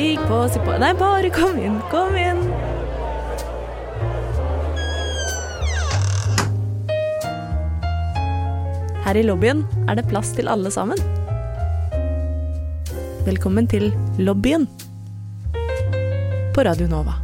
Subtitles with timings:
[0.00, 2.38] Stig på, si på Nei, bare kom inn, kom inn.
[9.04, 10.96] Her i lobbyen er det plass til alle sammen.
[13.28, 14.64] Velkommen til lobbyen
[16.56, 17.20] på Radio Nova.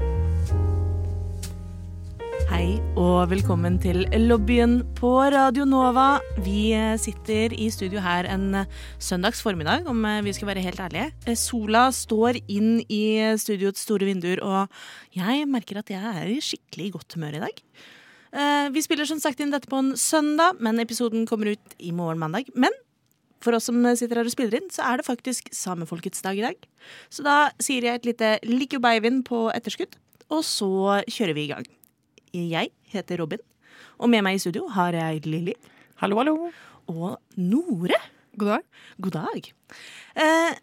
[2.97, 6.19] Og velkommen til lobbyen på Radio Nova.
[6.41, 6.71] Vi
[7.01, 8.63] sitter i studio her en
[9.03, 11.11] søndags formiddag, om vi skal være helt ærlige.
[11.37, 14.73] Sola står inn i studioets store vinduer, og
[15.17, 17.63] jeg merker at jeg er i skikkelig godt humør i dag.
[18.33, 21.93] Eh, Vi spiller som sagt inn dette på en søndag, men episoden kommer ut i
[21.93, 22.49] morgen mandag.
[22.55, 22.73] Men
[23.45, 26.49] for oss som sitter her og spiller inn, så er det faktisk samefolkets dag i
[26.49, 26.57] dag.
[27.11, 30.01] Så da sier jeg et lite Likjo Beivin på etterskudd,
[30.33, 31.67] og så kjører vi i gang.
[32.37, 33.43] Jeg heter Robin,
[34.01, 35.55] og med meg i studio har jeg Lilly
[36.03, 36.35] Hallo, hallo.
[36.93, 37.97] og Nore.
[38.37, 38.65] God dag.
[39.01, 39.47] God dag.
[40.21, 40.59] Eh,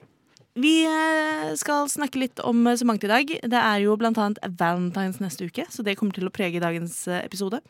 [0.53, 3.31] vi eh, skal snakke litt om eh, så mangt i dag.
[3.41, 6.99] Det er jo blant annet Valentines neste uke, så det kommer til å prege dagens
[7.09, 7.63] eh, episode.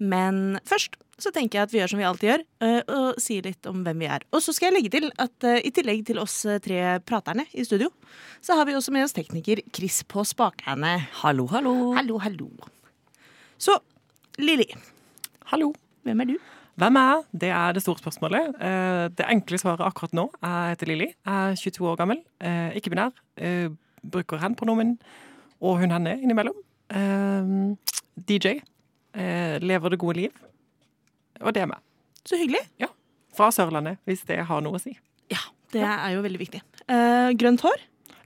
[0.00, 3.44] Men først så tenker jeg at vi gjør som vi alltid gjør, eh, og sier
[3.44, 4.24] litt om hvem vi er.
[4.32, 7.68] Og så skal jeg legge til at eh, i tillegg til oss tre praterne i
[7.68, 7.92] studio,
[8.40, 10.96] så har vi også med oss tekniker Chris på spakene.
[11.20, 11.92] Hallo, hallo.
[12.00, 12.48] Hallo, hallo.
[13.60, 13.76] Så
[14.40, 14.66] Lilly,
[15.50, 15.72] Hallo.
[16.04, 16.36] hvem er du?
[16.80, 17.24] Hvem er jeg?
[17.42, 18.54] Det er det store spørsmålet.
[18.62, 21.08] Eh, Det enkle svaret akkurat nå Jeg heter Lilly.
[21.26, 22.22] Jeg er 22 år gammel.
[22.40, 23.10] eh, Ikke-binær.
[23.36, 23.68] eh,
[24.10, 24.98] Bruker hen-pronomen
[25.60, 26.54] og hun henne innimellom.
[28.16, 28.60] DJ.
[29.60, 30.30] Lever det gode liv.
[31.40, 31.78] Og det er meg.
[32.24, 32.62] Så hyggelig.
[32.80, 32.86] Ja.
[33.36, 34.96] Fra Sørlandet, hvis det har noe å si.
[35.30, 35.38] Ja,
[35.72, 36.62] det er jo veldig viktig.
[37.36, 37.78] Grønt hår?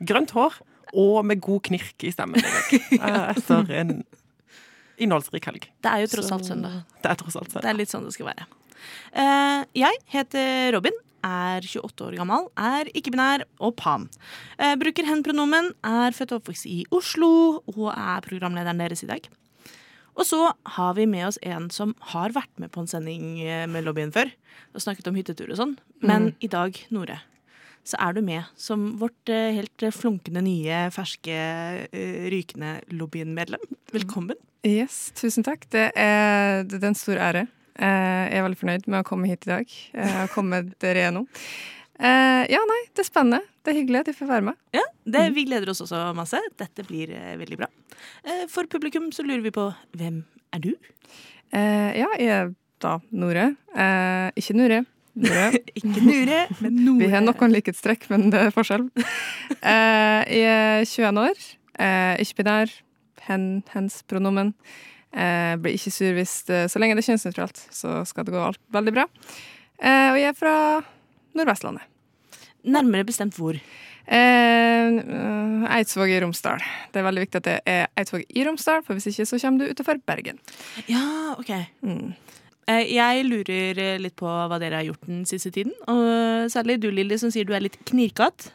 [0.07, 0.61] Grønt hår
[0.95, 2.39] og med god knirk i stemmen
[3.03, 4.05] Etter en
[5.03, 5.71] innholdsrik helg.
[5.85, 6.83] Det er jo tross alt søndag.
[7.01, 7.67] Det er tross alt søndag.
[7.67, 8.47] Det er litt sånn det skal være.
[9.17, 14.09] Uh, jeg heter Robin, er 28 år gammel, er ikke-binær og pan.
[14.59, 17.31] Uh, bruker hen-pronomen, er født og oppvokst i Oslo
[17.75, 19.31] og er programlederen deres i dag.
[20.15, 20.41] Og så
[20.77, 24.15] har vi med oss en som har vært med på en sending eh, med lobbyen
[24.15, 24.31] før.
[24.75, 25.73] Og snakket om hyttetur og sånn.
[26.07, 27.19] Men i dag, Nore,
[27.85, 31.35] så er du med som vårt eh, helt flunkende nye, ferske,
[31.93, 33.61] eh, rykende lobbyen-medlem.
[33.93, 34.37] Velkommen.
[34.65, 35.67] Yes, tusen takk.
[35.71, 37.47] Det er, det er en stor ære.
[37.75, 39.75] Eh, Jeg er veldig fornøyd med å komme hit i dag.
[39.95, 41.27] Har kommet dere gjennom.
[42.01, 43.43] Eh, Ja, nei, det er spennende.
[43.65, 44.57] Det er hyggelig at jeg får være med.
[44.77, 46.41] Ja, det, Vi gleder oss også masse.
[46.61, 47.69] Dette blir eh, veldig bra.
[48.25, 50.23] Eh, for publikum så lurer vi på hvem
[50.57, 50.73] er du?
[51.53, 53.51] Eh, Ja, jeg er da Nore.
[53.77, 54.83] Eh, Ikke Nure.
[55.15, 55.45] Nore.
[55.79, 57.05] Ikke Nure, men Nore.
[57.05, 58.89] Vi har noen likhetstrekk, men det er forskjell.
[59.65, 61.45] Eh, Jeg er 21 år.
[61.79, 62.73] eh, Ikke binær.
[63.29, 64.53] Hen, hens pronomen.
[65.15, 68.43] Eh, Blir ikke sur hvis det, Så lenge det er kjønnsnøytralt, så skal det gå
[68.45, 69.07] alt veldig bra.
[69.85, 70.55] Og jeg er fra
[71.35, 71.83] Nordvestlandet.
[72.65, 73.57] Nærmere bestemt hvor.
[74.07, 74.99] Eh,
[75.79, 76.61] Eidsvåg i Romsdal.
[76.93, 79.65] Det er veldig viktig at det er Eidsvåg i Romsdal, for hvis ikke så kommer
[79.65, 80.39] du utenfor Bergen.
[80.91, 81.51] Ja, ok.
[81.85, 82.15] Mm.
[82.71, 85.75] Eh, Jeg lurer eh, litt på hva dere har gjort den siste tiden.
[85.91, 88.53] Og særlig du, Lilly, som sier du er litt knirkete.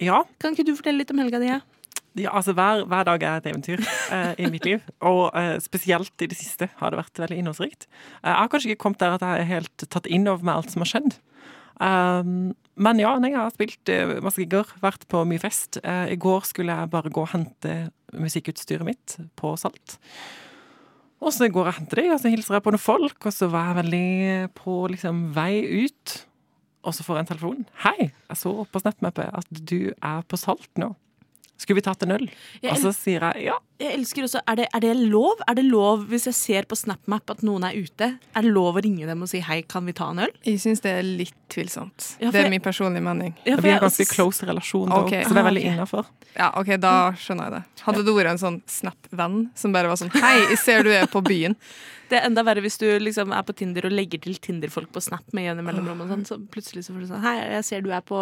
[0.00, 1.50] Ja, Kan ikke du fortelle litt om helga di?
[1.50, 1.60] Ja?
[2.18, 4.80] Ja, altså hver, hver dag er et eventyr eh, i mitt liv.
[5.06, 7.86] Og eh, spesielt i det siste har det vært veldig innholdsrikt.
[8.22, 10.58] Eh, jeg har kanskje ikke kommet der at jeg er helt tatt inn over meg
[10.58, 11.18] alt som har skjedd.
[11.80, 15.78] Um, men ja, nei, jeg har spilt eh, masse gigger, vært på mye fest.
[15.84, 17.76] I går skulle jeg bare gå og hente
[18.12, 20.00] musikkutstyret mitt på Salt.
[21.20, 23.34] Og så går jeg og henter deg, og så hilser jeg på noen folk, og
[23.36, 26.14] så var jeg veldig på liksom vei ut.
[26.80, 27.64] Og så får jeg en telefon.
[27.84, 30.94] Hei, jeg så på SnapMap at du er på Salt nå.
[31.60, 32.22] Skulle vi tatt en øl?
[32.62, 33.56] Jeg, Og så sier jeg ja.
[33.82, 35.42] jeg elsker også er det, er det lov?
[35.46, 38.08] Er det lov hvis jeg ser på SnapMap at noen er ute?
[38.32, 40.32] Er det lov å ringe dem og si hei, kan vi ta en øl?
[40.48, 42.14] Jeg syns det er litt tvilsomt.
[42.22, 43.34] Ja, det er jeg- min personlige mening.
[43.44, 45.22] Ja, Vi har ganske close relasjon, okay.
[45.24, 45.76] Så det er veldig Ah, ok.
[45.76, 46.06] innafor.
[46.36, 47.62] Ja, OK, da skjønner jeg det.
[47.84, 51.06] Hadde det vært en sånn Snap-venn som bare var sånn Hei, jeg ser du er
[51.06, 51.56] på byen.
[52.10, 55.02] Det er enda verre hvis du liksom er på Tinder og legger til Tinder-folk på
[55.04, 56.00] Snap med jevne mellomrom.
[56.02, 58.18] og sånn, Så plutselig så får du sånn Hei, jeg ser du er på,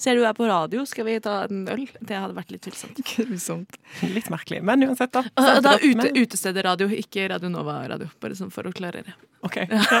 [0.00, 1.84] ser du er på radio, skal vi ta en øl?
[2.00, 3.02] Det hadde vært litt tvilsomt.
[3.12, 3.76] Grusomt.
[4.14, 4.62] Litt merkelig.
[4.64, 5.24] Men uansett, da.
[5.28, 8.08] Og da ute, utestederradio, ikke Radio Nova-radio.
[8.22, 9.12] Bare sånn for å klarere.
[9.44, 9.60] Ok.
[9.68, 10.00] Ja.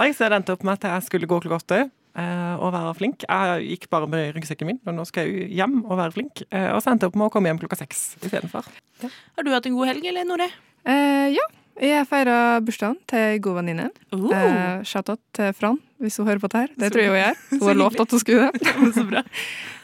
[0.00, 2.94] Nei, så det endte opp med at jeg skulle gå klokka åtte eh, og være
[2.98, 3.24] flink.
[3.28, 6.42] Jeg gikk bare med ryggsekken min, og nå skal jeg hjem og være flink.
[6.50, 8.66] Eh, og så endte jeg opp med å komme hjem klokka seks istedenfor.
[9.06, 10.50] Har du hatt en god helg, eller, Nore?
[10.86, 11.46] Eh, ja,
[11.80, 13.90] jeg feira bursdagen til ei god venninne.
[14.16, 16.70] Oh, Eh, Shout-out til Fran, hvis hun hører på det her.
[16.76, 17.60] Det Så tror jeg hun gjør.
[17.60, 18.76] Hun har lovt at hun skulle det.
[18.98, 19.22] så bra.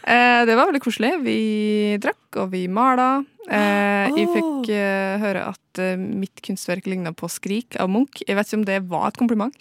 [0.02, 1.12] Eh, det var veldig koselig.
[1.22, 3.20] Vi drakk, og vi mala.
[3.46, 8.18] Eh, Jeg fikk eh, høre at eh, mitt kunstverk ligna på 'Skrik' av Munch.
[8.26, 9.54] Jeg vet ikke om det var et kompliment,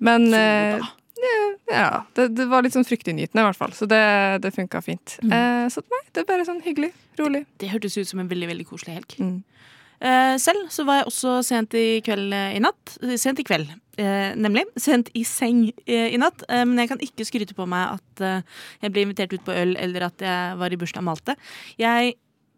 [0.00, 0.80] men eh.
[1.68, 3.72] Ja, det, det var litt sånn fryktinngytende, i hvert fall.
[3.76, 4.00] Så det,
[4.40, 5.18] det funka fint.
[5.20, 5.32] Mm.
[5.36, 6.92] Eh, så nei, det er bare sånn hyggelig.
[7.20, 7.44] Rolig.
[7.60, 9.16] Det hørtes ut som en veldig veldig koselig helg.
[9.20, 9.42] Mm.
[10.00, 12.96] Eh, selv så var jeg også sent i kveld eh, i natt.
[13.20, 13.70] Sent i kveld,
[14.00, 14.66] eh, nemlig.
[14.80, 16.44] Sent i seng i natt.
[16.50, 18.46] Men jeg kan ikke skryte på meg at
[18.82, 21.36] jeg ble invitert ut på øl, eller at jeg var i bursdag og Malte.
[21.80, 22.16] Jeg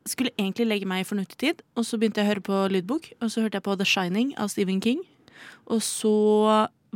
[0.09, 3.13] skulle egentlig legge meg i fornuftig tid, og så begynte jeg å høre på lydbok.
[3.21, 5.05] Og så hørte jeg på The Shining av Stephen King.
[5.69, 6.17] Og så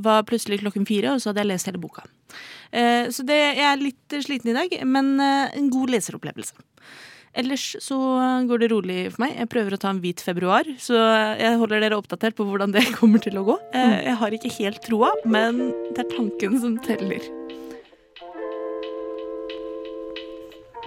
[0.02, 2.06] var plutselig klokken fire, og så hadde jeg lest hele boka.
[2.72, 6.56] Så det, jeg er litt sliten i dag, men en god leseropplevelse.
[7.34, 7.96] Ellers så
[8.48, 9.36] går det rolig for meg.
[9.40, 10.98] Jeg prøver å ta en hvit februar, så
[11.40, 13.56] jeg holder dere oppdatert på hvordan det kommer til å gå.
[13.72, 15.62] Eh, Jeg har ikke helt troa, men
[15.96, 17.24] det er tanken som teller.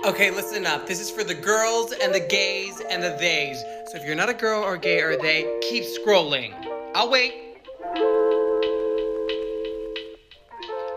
[0.06, 0.86] Okay, listen up.
[0.86, 3.58] This is for the girls and the gays and the theys.
[3.90, 6.54] So if you're not a girl or gay or they, keep scrolling.
[6.94, 7.34] I'll wait.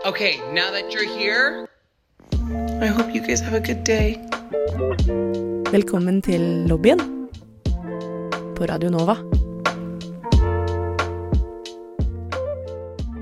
[0.05, 1.67] Okay, now that you're here,
[2.83, 4.21] I hope you guys have a good day.
[4.49, 7.01] Velkommen til lobbyen
[8.57, 9.17] på Radio Nova.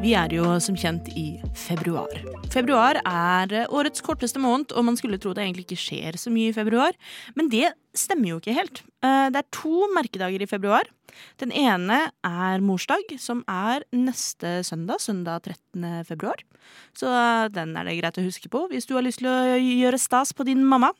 [0.06, 2.12] Vi er jo som kjent i februar.
[2.54, 6.52] Februar er årets korteste måned, og man skulle tro det egentlig ikke skjer så mye
[6.52, 6.94] i februar.
[7.34, 8.84] Men det stemmer jo ikke helt.
[9.02, 10.86] Eh, Det er to merkedager i februar.
[11.42, 16.04] Den ene er morsdag, som er neste søndag, søndag 13.
[16.06, 16.38] februar.
[16.94, 17.10] Så
[17.50, 20.32] den er det greit å huske på hvis du har lyst til å gjøre stas
[20.32, 20.92] på din mamma.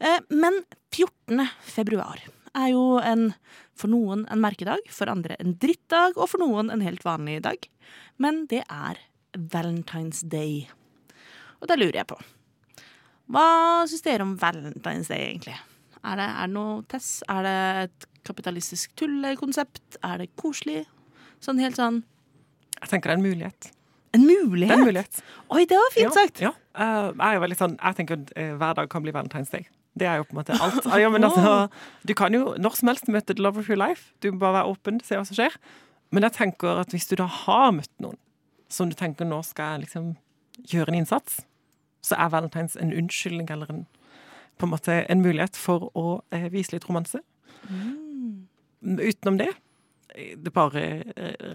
[0.00, 0.62] Eh, Men
[0.92, 1.50] 14.
[1.58, 2.22] februar
[2.58, 3.28] er jo en,
[3.76, 7.68] for noen en merkedag, for andre en drittdag, og for noen en helt vanlig dag.
[8.22, 9.00] Men det er
[9.34, 10.64] Valentine's Day.
[11.60, 12.18] Og da lurer jeg på
[13.32, 13.46] Hva
[13.88, 15.56] syns dere om Valentine's Day, egentlig?
[16.04, 17.14] Er det, er det noe tess?
[17.32, 19.98] Er det et kapitalistisk tullekonsept?
[20.04, 20.84] Er det koselig?
[21.44, 22.02] Sånn helt sånn
[22.80, 23.70] Jeg tenker det er en mulighet.
[24.14, 24.70] En Det mulighet?
[24.72, 25.22] er en mulighet.
[25.50, 26.40] Oi, det var fint ja, sagt!
[26.40, 26.52] Ja.
[26.78, 29.66] Eh, jeg er jo sånn Jeg tenker eh, hver dag kan bli Valentine's Day.
[29.94, 30.86] Det er jo på en måte alt.
[30.98, 31.68] Ja, men altså,
[32.06, 34.12] du kan jo når som helst møte the love of your life.
[34.22, 35.54] Du må bare være åpen, se hva som skjer.
[36.10, 38.18] Men jeg tenker at hvis du da har møtt noen
[38.70, 40.14] som du tenker nå skal jeg liksom
[40.70, 41.44] gjøre en innsats,
[42.02, 43.84] så er Valentine's en unnskyldning eller en,
[44.58, 47.22] på en måte en mulighet for å eh, vise litt romanse.
[48.82, 49.52] Utenom det
[50.14, 50.82] det er bare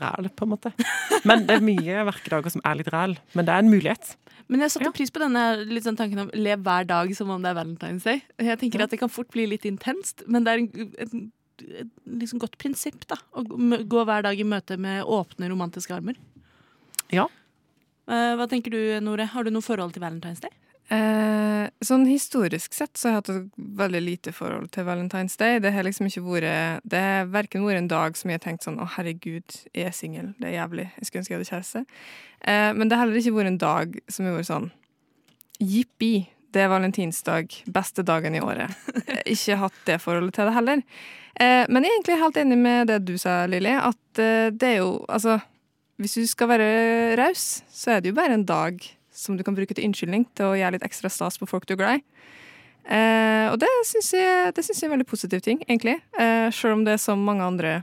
[0.02, 0.72] ræl, på en måte.
[1.24, 3.14] Men det er mye verkedager som er litt ræl.
[3.34, 4.16] Men det er en mulighet.
[4.50, 4.92] Men jeg satte Ja.
[4.92, 5.44] pris på denne
[5.86, 8.24] sånn tanken om lev hver dag som om det er Valentine's Day.
[8.40, 8.84] Jeg tenker Ja.
[8.84, 13.06] at det kan fort bli litt intenst, men det er en, et liksom godt prinsipp,
[13.08, 13.16] da.
[13.36, 16.16] Å gå hver dag i møte med åpne, romantiske armer.
[17.12, 17.28] Ja.
[18.10, 19.26] Eh, hva tenker du, Nore?
[19.28, 20.50] Har du noe forhold til Valentine's Day?
[20.90, 25.60] Eh, sånn historisk sett så har jeg hatt et veldig lite forhold til Valentine's Day.
[25.62, 28.66] Det har liksom ikke vært Det har verken vært en dag som jeg har tenkt
[28.66, 31.86] sånn å herregud, jeg er singel, det er jævlig, jeg skulle ønske jeg hadde kjæreste.
[32.42, 34.70] Eh, men det har heller ikke vært en dag som har vært sånn
[35.60, 36.14] jippi,
[36.50, 38.74] det er valentinsdag, beste dagen i året.
[39.10, 40.82] Eh, ikke hatt det forholdet til det heller.
[41.40, 44.74] Eh, men jeg er egentlig helt enig med det du sa, Lilly, at eh, det
[44.74, 45.40] er jo altså
[46.00, 48.78] Hvis du skal være raus, så er det jo bare en dag
[49.19, 51.75] som du kan bruke til unnskyldning til å gjøre litt ekstra stas på folk du
[51.75, 52.06] er glad i.
[52.89, 56.00] Eh, og det syns jeg, jeg er en veldig positiv ting, egentlig.
[56.18, 57.74] Eh, Sjøl om det er som mange andre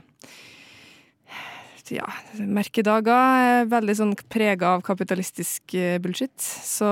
[1.93, 2.07] ja,
[2.41, 6.89] merkedager er veldig sånn prega av kapitalistisk eh, bullshit, så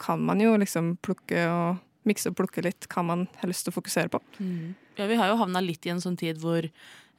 [0.00, 3.74] kan man jo liksom plukke og mikse og plukke litt hva man har lyst til
[3.74, 4.22] å fokusere på.
[4.96, 6.64] Ja, vi har jo havna litt i en sånn tid hvor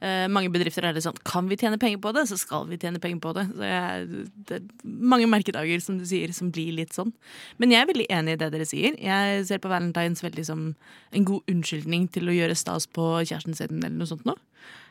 [0.02, 2.78] eh, mange bedrifter er litt sånn Kan vi tjene penger på det, så skal vi
[2.82, 3.46] tjene penger på det.
[3.54, 7.14] Så jeg, det er mange merkedager, som du sier, som blir litt sånn.
[7.62, 8.98] Men jeg er veldig enig i det dere sier.
[8.98, 10.66] Jeg ser på Valentines veldig som
[11.12, 14.38] en god unnskyldning til å gjøre stas på kjæresten sin, eller noe sånt noe.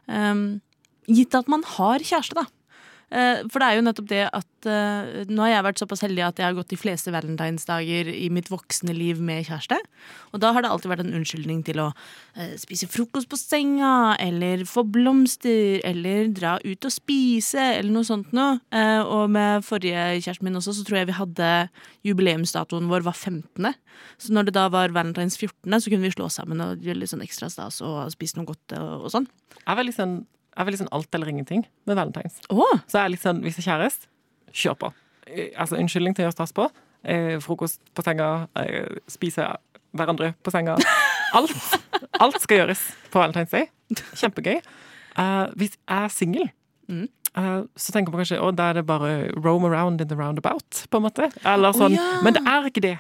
[0.07, 0.61] Um,
[1.11, 2.47] gitt at man har kjæreste, da.
[3.11, 6.23] Eh, For det er jo nettopp det at eh, nå har jeg vært såpass heldig
[6.23, 9.77] at jeg har gått de fleste valentinsdager i mitt voksne liv med kjæreste.
[10.31, 14.15] Og da har det alltid vært en unnskyldning til å eh, spise frokost på senga,
[14.21, 18.59] eller få blomster, eller dra ut og spise, eller noe sånt noe.
[19.11, 21.49] Og med forrige kjæresten min også, så tror jeg vi hadde
[22.07, 23.73] jubileumsdatoen vår var 15.
[24.21, 27.11] Så når det da var valentines 14., så kunne vi slå sammen og gjøre litt
[27.11, 29.27] sånn ekstra stas og spise noe godt og, og sånn.
[29.57, 30.15] Jeg er veldig sånn,
[30.57, 32.39] jeg vil liksom alt eller ingenting med valentines.
[32.49, 32.77] Oh.
[32.87, 34.07] Så jeg er litt sånn, hvis jeg er kjæreste,
[34.51, 34.93] kjør på.
[35.27, 36.69] Eh, Altså, unnskyldning til å gjøre stas på.
[37.03, 39.47] Eh, frokost på senga, eh, spise
[39.95, 40.75] hverandre på senga.
[41.37, 41.53] Alt.
[42.19, 42.81] Alt skal gjøres
[43.11, 43.69] på Valentine's Day.
[44.19, 44.57] Kjempegøy.
[45.17, 46.49] Eh, hvis jeg er singel,
[46.91, 47.05] Mm.
[47.37, 50.81] uh, så tenker man kanskje å, da er det bare roam around in the roundabout,
[50.91, 51.29] på en måte.
[51.47, 51.93] Eller sånn.
[51.95, 52.21] Oh, ja.
[52.25, 52.97] Men det er ikke det.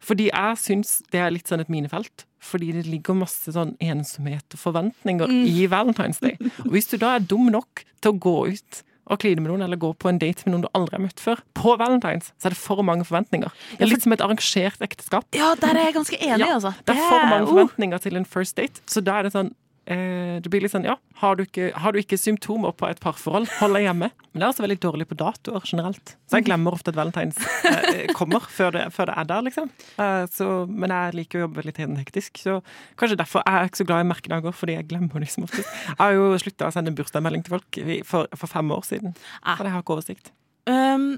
[0.00, 2.24] Fordi jeg syns det er litt sånn et minefelt.
[2.40, 5.46] Fordi det ligger masse sånn ensomhet og forventninger Mm.
[5.46, 6.36] i Valentine's Day.
[6.64, 9.62] Og hvis du da er dum nok til å gå ut og kline med noen
[9.64, 12.46] eller gå på en date med noen du aldri har møtt før, på valentines, så
[12.46, 13.48] er det for mange forventninger.
[13.78, 15.24] Det er litt som et arrangert ekteskap.
[15.32, 16.74] Ja, der er jeg ganske enig, Ja, altså.
[16.84, 19.54] Det er for mange uh, forventninger til en first date, så da er det sånn
[19.88, 23.46] Det blir litt sånn, ja, har du, ikke, har du ikke symptomer på et parforhold,
[23.58, 24.10] hold deg hjemme.
[24.32, 26.12] Men det er altså veldig dårlig på datoer generelt.
[26.28, 29.70] Så jeg glemmer ofte at valentines eh, kommer før det, før det er der, liksom.
[29.96, 32.58] Eh, så, men jeg liker å jobbe litt hektisk, så
[33.00, 35.64] kanskje derfor er jeg ikke så glad i merkedager, fordi jeg glemmer liksom ofte.
[35.64, 37.80] Jeg har jo slutta å sende bursdagsmelding til folk
[38.12, 39.56] for, for fem år siden, Ah.
[39.56, 40.30] for jeg har ikke oversikt.
[40.68, 41.08] Um,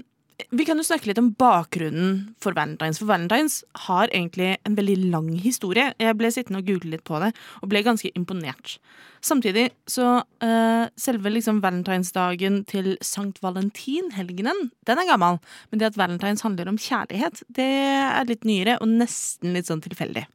[0.49, 2.99] vi kan jo snakke litt om bakgrunnen for Valentines.
[3.01, 5.91] For Valentines har egentlig en veldig lang historie.
[6.01, 7.31] Jeg ble sittende og google litt på det,
[7.61, 8.75] og ble ganske imponert.
[9.21, 15.39] Samtidig så uh, Selve liksom valentinsdagen til Sankt Valentin, helgenen, den er gammel.
[15.69, 17.71] Men det at valentines handler om kjærlighet, det
[18.01, 20.25] er litt nyere og nesten litt sånn tilfeldig.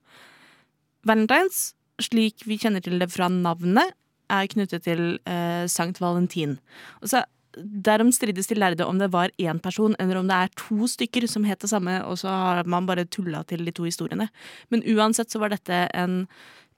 [1.06, 1.70] Valentines,
[2.02, 3.94] slik vi kjenner til det fra navnet,
[4.30, 6.56] er knyttet til uh, Sankt Valentin.
[7.02, 7.22] Og så
[7.56, 11.26] Derom strides de lærde om det var én person, eller om det er to stykker
[11.30, 14.28] som het det samme, og så har man bare tulla til de to historiene.
[14.70, 16.25] Men uansett så var dette en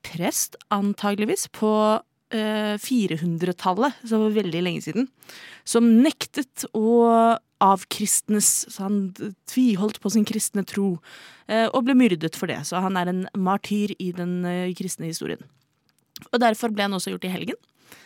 [0.06, 1.72] prest, antageligvis, på
[2.30, 5.08] eh, 400-tallet, så var veldig lenge siden,
[5.66, 8.98] som nektet å avkristnes, så han
[9.50, 10.96] tviholdt på sin kristne tro,
[11.50, 12.60] eh, og ble myrdet for det.
[12.68, 15.42] Så han er en martyr i den eh, kristne historien.
[16.32, 17.58] Og derfor ble han også gjort i helgen.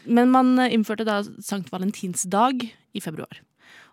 [0.07, 3.43] Men man innførte da Sankt Valentins dag i februar.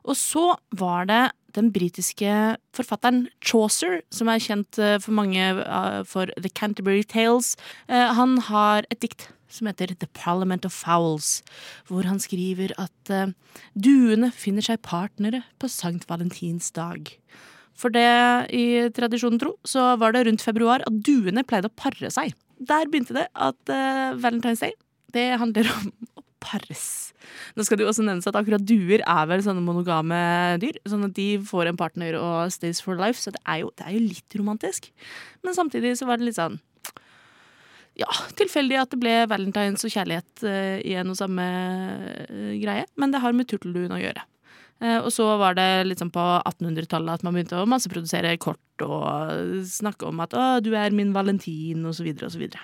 [0.07, 1.23] Og så var det
[1.57, 2.31] den britiske
[2.77, 7.55] forfatteren Chaucer, som er kjent eh, for mange eh, for The Canterbury Tales.
[7.89, 11.41] Eh, Han har et dikt som heter The Parliament of Fowls,
[11.89, 13.09] hvor han skriver at
[13.73, 17.09] duene finner seg partnere på Sankt Valentins dag.
[17.73, 18.05] For det,
[18.53, 22.37] i tradisjonen tro, så var det rundt februar at duene pleide å pare seg.
[22.61, 23.73] Der begynte det at
[24.21, 24.77] Valentine's Day,
[25.15, 27.11] det handler om å pares.
[27.55, 30.19] Nå skal det jo også nevnes at akkurat duer er vel sånne monogame
[30.61, 30.79] dyr.
[30.89, 33.85] Sånn at de får en partner og stays for life, så det er jo, det
[33.85, 34.89] er jo litt romantisk.
[35.45, 36.59] Men samtidig så var det litt sånn
[37.99, 38.07] ja,
[38.39, 42.87] tilfeldig at det ble valentines og kjærlighet uh, i en og samme uh, greie.
[42.95, 44.23] Men det har med turtelduen å gjøre.
[44.79, 49.65] Eh, og så var det liksom på 1800-tallet at man begynte å masseprodusere kort og
[49.67, 52.63] snakke om at 'å, du er min valentin', og så videre og så videre.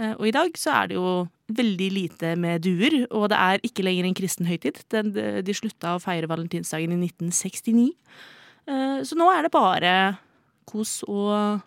[0.00, 3.62] Eh, og i dag så er det jo veldig lite med duer, og det er
[3.62, 4.82] ikke lenger en kristen høytid.
[4.90, 7.94] De slutta å feire valentinsdagen i 1969.
[8.66, 10.18] Eh, så nå er det bare
[10.66, 11.62] kos og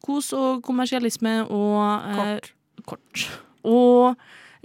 [0.00, 2.46] Kos og kommersialisme og eh,
[2.88, 3.24] kort.
[3.68, 4.16] Og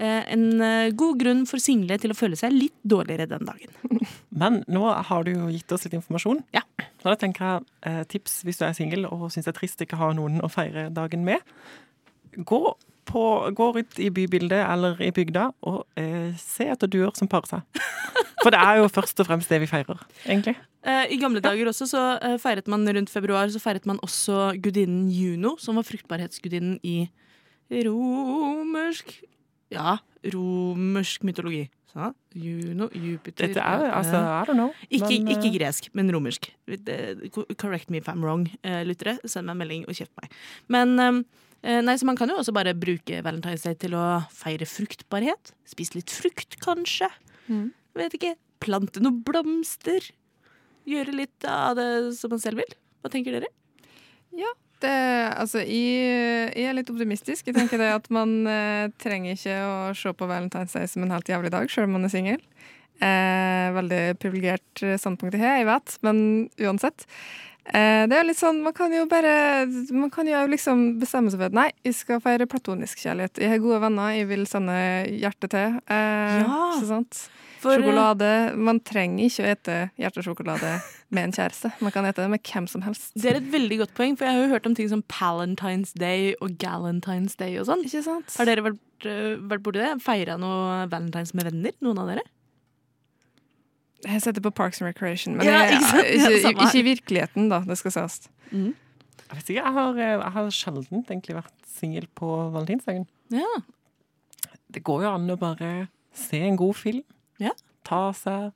[0.03, 4.01] en eh, god grunn for single til å føle seg litt dårligere den dagen.
[4.41, 6.41] Men nå har du jo gitt oss litt informasjon.
[6.55, 6.65] Ja.
[7.01, 9.85] Så da tenker jeg eh, tips hvis du er singel og syns det er trist
[9.85, 11.43] ikke å ha noen å feire dagen med.
[12.35, 12.61] Gå,
[13.07, 13.23] på,
[13.55, 17.83] gå ut i bybildet eller i bygda og eh, se etter duer som parer seg.
[18.43, 20.57] For det er jo først og fremst det vi feirer, egentlig.
[20.85, 24.51] Eh, I gamle dager også så eh, feiret man rundt februar så feiret man også
[24.61, 26.97] gudinnen Juno, som var fruktbarhetsgudinnen i
[27.85, 29.15] romersk
[29.73, 29.97] Ja,
[30.33, 31.65] romersk mytologi.
[31.95, 34.73] Så, Juno, Jupiter Dette er altså, I don't know.
[34.89, 36.49] Ikke, men, eh, ikke gresk, men romersk.
[37.55, 39.15] Correct me if I'm wrong, eh, lyttere.
[39.23, 40.35] Send meg en melding og kjeft meg.
[40.67, 44.67] Men eh, nei, så man kan jo også bare bruke Valentine's Day til å feire
[44.67, 45.53] fruktbarhet.
[45.71, 47.09] Spise litt frukt, kanskje.
[47.47, 47.71] Mm.
[47.95, 48.35] Vet ikke.
[48.59, 50.11] Plante noen blomster.
[50.85, 52.75] Gjøre litt av det som man selv vil.
[53.01, 53.49] Hva tenker dere?
[54.85, 54.95] Det,
[55.41, 57.47] altså, jeg, jeg er litt optimistisk.
[57.49, 61.13] Jeg tenker det at man eh, trenger ikke å se på Valentine's Day som en
[61.15, 62.43] helt jævlig dag, selv om man er singel.
[63.03, 66.19] Eh, veldig privilegert eh, standpunkt jeg har, jeg vet, men
[66.63, 67.03] uansett.
[67.65, 71.39] Eh, det er litt sånn, Man kan jo bare Man kan jo liksom bestemme seg
[71.41, 73.41] for at nei, jeg skal feire platonisk kjærlighet.
[73.41, 74.75] Jeg har gode venner, jeg vil sende
[75.09, 75.79] hjertet til.
[75.89, 76.59] Eh, Ja.
[76.77, 77.23] Sånn sant?
[77.65, 78.29] For, eh, Sjokolade.
[78.69, 80.71] Man trenger ikke å ete hjertesjokolade
[81.15, 81.71] med en kjæreste.
[81.81, 83.11] Man kan ete det med hvem som helst.
[83.17, 85.93] Det er et veldig godt poeng, for jeg har jo hørt om ting som Palentine's
[85.97, 87.83] Day og Galentine's Day og sånn.
[87.87, 88.37] Ikke sant?
[88.37, 88.79] Har dere vært,
[89.09, 89.91] øh, vært borti det?
[90.05, 91.75] Feira noe valentines med venner?
[91.81, 92.25] Noen av dere?
[94.05, 97.61] Jeg setter på Parks and Recreation, men Ja, ikke jeg, ikke, ikke i virkeligheten, da.
[97.65, 98.27] Det skal sies.
[99.25, 103.07] Jeg vet ikke, jeg har, eh, jeg har sjelden egentlig vært singel på valentinsdagen.
[103.33, 103.49] Ja.
[104.71, 107.03] Det går jo an å bare se en god film.
[107.39, 107.51] Ja.
[107.83, 108.51] Ta seg,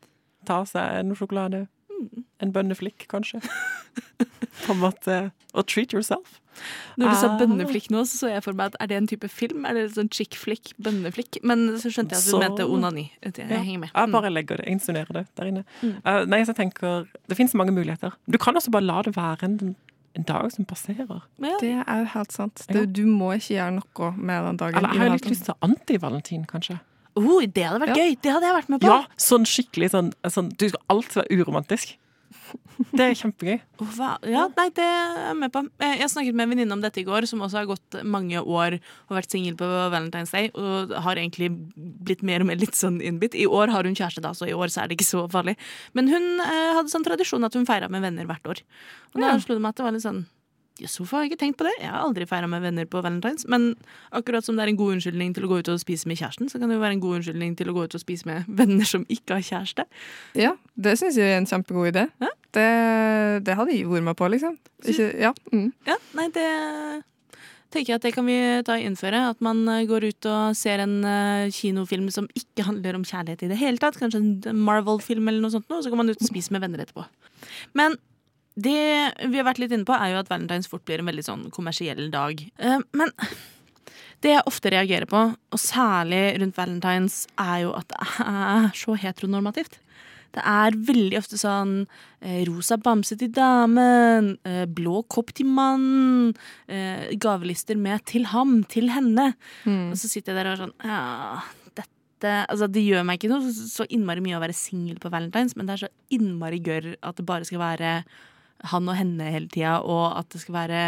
[0.45, 1.67] ta seg en sjokolade.
[1.91, 2.23] Mm.
[2.41, 3.41] En bønneflikk, kanskje.
[4.65, 5.31] På en måte.
[5.53, 6.39] Og treat yourself.
[6.99, 7.37] Når du sa Ah.
[7.39, 9.65] bønneflikk nå, så så jeg for meg at er det en type film?
[9.65, 11.37] Er det en sånn chick flick, bønneflikk?
[11.43, 13.11] Men så skjønte jeg at du Så- mente onani.
[13.23, 13.57] Jeg Ja.
[13.63, 13.91] henger med.
[13.95, 15.63] Jeg bare legger det, jeg insinuerer det der inne.
[15.81, 15.95] Mm.
[16.05, 18.13] Uh, nei, så jeg tenker, Det finnes mange muligheter.
[18.29, 19.75] Du kan også bare la det være en,
[20.15, 21.21] en dag som passerer.
[21.39, 21.45] Mm.
[21.45, 21.57] Ja.
[21.59, 22.65] Det er helt sant.
[22.67, 24.75] Det, Du, du må ikke gjøre noe med den dagen.
[24.77, 26.79] Eller jeg har litt lyst til anti-valentin, kanskje.
[27.19, 28.13] Oh, det hadde vært gøy!
[28.23, 28.91] Det hadde jeg vært med på.
[28.93, 31.97] Ja, sånn skikkelig sånn, sånn Du skal alltid være uromantisk.
[32.95, 33.57] Det er kjempegøy.
[33.97, 34.13] Hva?
[34.25, 35.61] Ja, nei, det er jeg med på.
[35.83, 38.39] Eh, Jeg snakket med en venninne om dette i går, som også har gått mange
[38.39, 42.77] år og vært singel på Valentine's Day, og har egentlig blitt mer og mer litt
[42.79, 43.35] sånn innbitt.
[43.35, 45.57] I år har hun kjæreste, da, så i år så er det ikke så farlig.
[45.97, 48.63] Men hun eh, hadde sånn tradisjon at hun feira med venner hvert år.
[49.13, 49.39] Og da Ja.
[49.43, 50.23] slo det meg at det var litt sånn
[50.79, 51.73] Jøss, hvorfor har jeg ikke tenkt på det?
[51.81, 53.45] Jeg har aldri feira med venner på valentines.
[53.51, 53.73] Men
[54.15, 56.51] akkurat som det er en god unnskyldning til å gå ut og spise med kjæresten,
[56.51, 58.47] så kan det jo være en god unnskyldning til å gå ut og spise med
[58.61, 59.85] venner som ikke har kjæreste.
[60.39, 62.07] Ja, det syns jeg er en kjempegod idé.
[62.23, 62.31] Ja.
[62.55, 62.69] Det,
[63.45, 64.57] det hadde jeg vært med på, liksom.
[64.87, 65.35] Ikke, ja.
[65.53, 65.69] Mm.
[65.89, 66.47] Ja, nei, det
[67.73, 69.21] tenker jeg at det kan vi ta og innføre.
[69.33, 73.45] At man eh, går ut og ser en eh, kinofilm som ikke handler om kjærlighet
[73.45, 73.99] i det hele tatt.
[74.01, 76.83] Kanskje en Marvel-film eller noe sånt, og så går man ut og spiser med venner
[76.85, 77.05] etterpå.
[77.77, 77.97] Men
[78.59, 81.25] det vi har vært litt inne på, er jo at valentines fort blir en veldig
[81.25, 82.41] sånn kommersiell dag.
[82.59, 83.13] Eh, Men
[84.23, 88.97] det jeg ofte reagerer på, og særlig rundt valentines, er jo at det er så
[88.99, 89.79] heteronormativt.
[90.35, 91.87] Det er veldig ofte sånn
[92.21, 96.35] eh, rosa bamse til damen, eh, blå kopp til mannen,
[97.17, 99.33] gavelister med 'til ham', 'til henne'.
[99.65, 99.89] Mm.
[99.91, 101.41] Og så sitter jeg der og er sånn Ja,
[102.19, 105.55] dette Altså, det gjør meg ikke noe så innmari mye å være singel på valentines,
[105.55, 108.03] men det er så innmari gørr at det bare skal være
[108.71, 110.83] han og henne hele tida, og at det skal være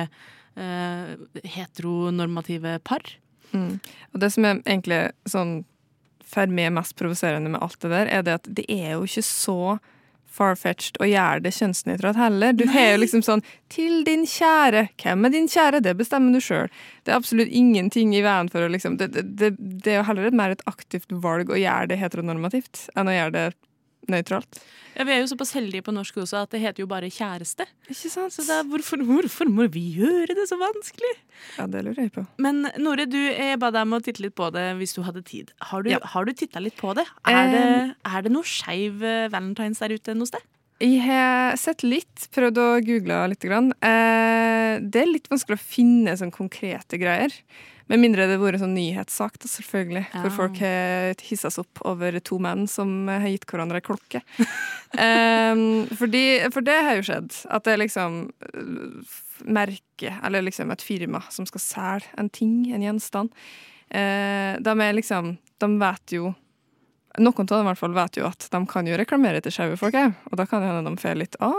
[0.60, 3.16] uh, heteronormative par.
[3.52, 3.80] Mm.
[4.14, 5.62] Og det som er egentlig sånn
[6.32, 9.26] for meg mest provoserende med alt det der, er det at det er jo ikke
[9.28, 9.62] så
[10.32, 12.54] farfetched å gjøre det kjønnsnøytralt heller.
[12.56, 14.88] Du har jo liksom sånn 'til din kjære'.
[14.96, 15.82] Hvem er din kjære?
[15.84, 16.70] Det bestemmer du sjøl.
[17.04, 20.28] Det er absolutt ingenting i veien for å liksom Det, det, det, er jo heller
[20.28, 23.54] et mer et aktivt valg å gjøre det heteronormativt enn å gjøre det
[24.10, 24.60] nøytralt.
[24.98, 27.66] Ja, Vi er jo såpass heldige på norsk også at det heter jo bare kjæreste.
[27.88, 28.34] Ikke sant?
[28.34, 31.14] Så det er, hvorfor, hvorfor må vi gjøre det så vanskelig?
[31.58, 32.26] Ja, det lurer jeg på.
[32.44, 35.24] Men Nore, du, jeg ba deg om å titte litt på det hvis du hadde
[35.28, 35.54] tid.
[35.72, 36.00] Har du, Ja.
[36.02, 37.06] du titta litt på det?
[37.30, 40.44] Er det, er det noe skeiv eh, valentines der ute noe sted?
[40.82, 43.44] Jeg har sett litt, prøvd å google litt.
[43.46, 43.70] Grann.
[43.86, 47.36] Eh, det er litt vanskelig å finne sånn konkrete greier.
[47.92, 50.04] Med mindre det har vært en sånn nyhetssak, da, selvfølgelig.
[50.08, 50.22] Ja.
[50.24, 54.24] Hvor folk har hissa seg opp over to menn som har gitt hverandre klokke.
[55.06, 55.66] eh,
[56.00, 56.24] fordi,
[56.56, 57.34] for det har jo skjedd.
[57.52, 62.72] At det er liksom eh, merke, eller liksom et firma som skal selge en ting,
[62.74, 63.36] en gjenstand.
[63.92, 66.30] Eh, de er liksom De vet jo
[67.20, 69.76] noen av dem i hvert fall vet jo at de kan jo reklamere til skeive
[69.80, 69.96] folk.
[70.32, 71.50] Og da kan det hende de får litt Å,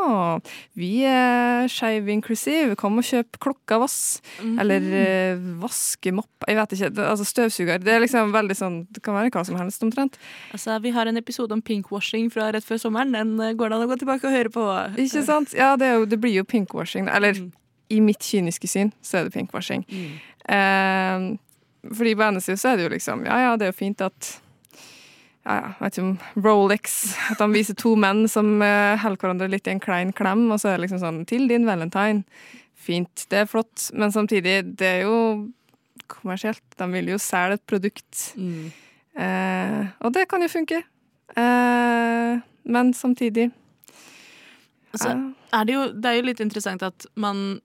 [0.78, 3.98] vi er skeive inclusive, kom og kjøp klokke av oss.
[4.40, 6.46] Eller eh, vaskemopp.
[6.48, 6.90] Jeg vet ikke.
[6.96, 7.82] Det, altså støvsuger.
[7.84, 10.16] Det er liksom veldig sånn Det kan være hva som helst, omtrent.
[10.56, 13.12] Altså, Vi har en episode om pinkwashing fra rett før sommeren.
[13.12, 14.64] Den eh, går det an å gå tilbake og høre på.
[15.04, 15.52] Ikke sant?
[15.58, 17.08] Ja, det, jo, det blir jo pinkwashing.
[17.12, 17.50] Eller Mm.
[17.92, 19.82] i mitt kyniske syn så er det pinkwashing.
[19.88, 20.12] Mm.
[20.56, 23.78] Eh, fordi på ene siden så er det jo liksom Ja, ja, det er jo
[23.78, 24.28] fint at
[25.42, 26.96] ja, ja, vet ikke om Rolex
[27.32, 30.60] At de viser to menn som uh, holder hverandre litt i en klein klem, og
[30.62, 32.22] så er det liksom sånn 'Til din valentine'.
[32.82, 35.48] Fint, det er flott, men samtidig, det er jo
[36.10, 36.62] kommersielt.
[36.78, 38.34] De vil jo selge et produkt.
[38.34, 38.72] Mm.
[39.14, 40.82] Uh, og det kan jo funke.
[41.36, 43.52] Uh, men samtidig
[44.92, 47.60] Altså, er det, jo, det er jo litt interessant at man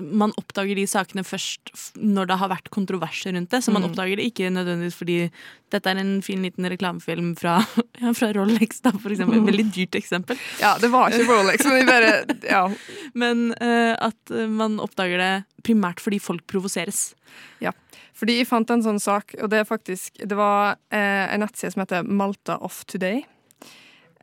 [0.00, 3.60] man oppdager de sakene først når det har vært kontroverser rundt det.
[3.62, 3.90] Så man Mm.
[3.92, 5.30] oppdager det ikke nødvendigvis fordi
[5.70, 7.60] dette er en fin liten reklamefilm fra,
[8.02, 9.38] ja, fra Rolex, da, for eksempel.
[9.38, 10.36] Et veldig dyrt eksempel.
[10.60, 12.64] ja, det var ikke Rolex, men vi bare Ja.
[13.14, 17.14] Men uh, at eh, man oppdager det primært fordi folk provoseres.
[17.62, 17.70] Ja.
[18.14, 21.72] Fordi jeg fant en sånn sak, og det er faktisk Det var eh, en nettside
[21.74, 23.22] som heter Malta Off Today.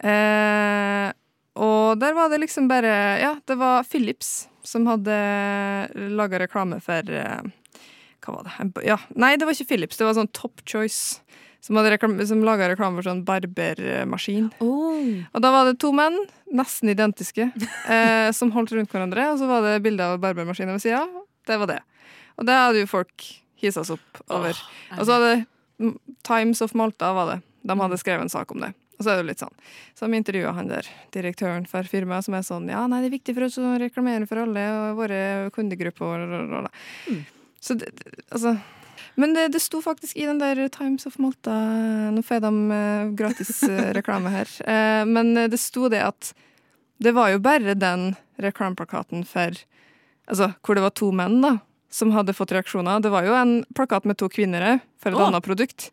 [0.03, 1.11] Eh,
[1.61, 5.15] og der var det liksom bare Ja, det var Philips som hadde
[6.15, 7.43] laga reklame for eh,
[8.21, 8.83] Hva var det?
[8.85, 11.21] Ja, nei, det var ikke Philips, det var sånn Top Choice.
[11.61, 14.47] Som, hadde som laga reklame for sånn barbermaskin.
[15.29, 16.17] Og da var det to menn,
[16.49, 17.51] nesten identiske,
[17.93, 19.27] eh, som holdt rundt hverandre.
[19.33, 21.03] Og så var det bilde av barbermaskinen ved sida.
[21.45, 21.79] Det var det.
[22.41, 23.27] Og det hadde jo folk
[23.61, 24.57] hissa opp over.
[24.97, 25.93] Og så hadde
[26.25, 27.39] Times of Malta var det.
[27.61, 28.73] De hadde skrevet en sak om det.
[29.01, 29.55] Og så er det litt sånn.
[29.97, 30.85] Så de intervjua han der,
[31.15, 34.27] direktøren for firmaet, som er sånn Ja, nei, det er viktig for oss å reklamere
[34.29, 36.27] for alle og våre kundegrupper.
[36.29, 36.69] og-
[37.09, 37.25] Mm.
[37.59, 37.89] Så det,
[38.31, 38.59] altså
[39.17, 41.51] Men det, det sto faktisk i den der Times of Malta
[42.13, 44.47] Nå får jeg dem gratis eh, reklame her.
[44.63, 46.33] Eh, men det sto det at
[47.01, 49.57] det var jo bare den reklameplakaten for
[50.29, 51.57] Altså, hvor det var to menn, da,
[51.91, 53.01] som hadde fått reaksjoner.
[53.03, 55.25] Det var jo en plakat med to kvinner òg, for et oh.
[55.27, 55.89] annet produkt.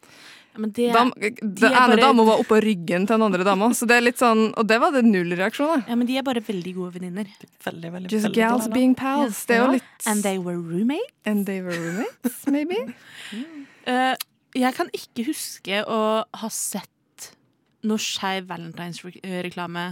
[0.59, 1.33] Men det, Dam, den
[1.71, 4.19] er ene bare- dama var oppå ryggen til den andre dama, så det er litt
[4.19, 5.85] sånn, og det var det null reaksjon.
[5.87, 7.27] ja, men de er bare veldig gode venninner.
[7.65, 9.45] Veldig, veldig, Just veldig gals being pals.
[9.47, 11.15] Det er jo litt And they were roommates.
[11.25, 12.75] And they were roommates, maybe?
[13.89, 14.15] Eh,
[14.53, 17.31] jeg kan ikke huske å ha sett
[17.85, 19.85] noe skeiv valentinsreklame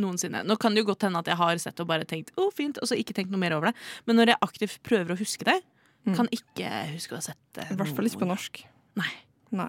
[0.00, 0.40] noensinne.
[0.46, 2.78] Nå kan det jo godt hende at jeg har sett og bare tenkt å, fint,
[2.80, 3.74] og så ikke tenkt noe mer over det.
[4.06, 5.58] Men når jeg aktivt prøver å huske det,
[6.04, 6.16] Mm.
[6.16, 7.62] kan ikke huske å ha sett det.
[7.70, 8.64] I hvert fall ikke på norsk.
[8.96, 9.12] Nei.
[9.52, 9.68] Nei.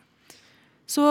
[0.90, 1.04] Så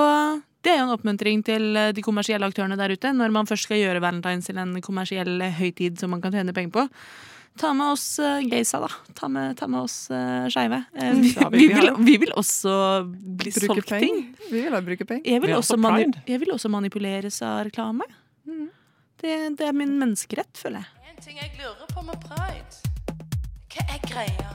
[0.63, 3.13] det er jo en oppmuntring til eh, de kommersielle aktørene der ute.
[3.17, 6.75] Når man først skal gjøre valentines til en kommersiell høytid som man kan tjene penger
[6.77, 6.89] på.
[7.61, 8.89] Ta med oss uh, gaysa, da.
[9.19, 10.79] Ta med, ta med oss uh, skeive.
[10.97, 12.73] Eh, vi, vi- vi, vi vil, også
[13.11, 14.23] bli Bruke solgt ting.
[14.49, 15.27] Vi vil ha bruke penger.
[15.29, 18.09] Jeg vil, Vi også også mani jeg vil også manipuleres av reklame.
[18.49, 18.71] Mm.
[19.21, 21.13] Det, det er min menneskerett, føler jeg.
[21.13, 22.81] En ting jeg lurer på med pride.
[23.73, 24.55] Hva er greia?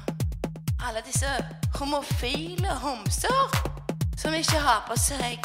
[0.87, 1.29] Alle disse
[1.77, 3.76] homofile homser
[4.17, 5.39] som ikke har på seg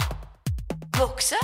[0.96, 1.38] bukse,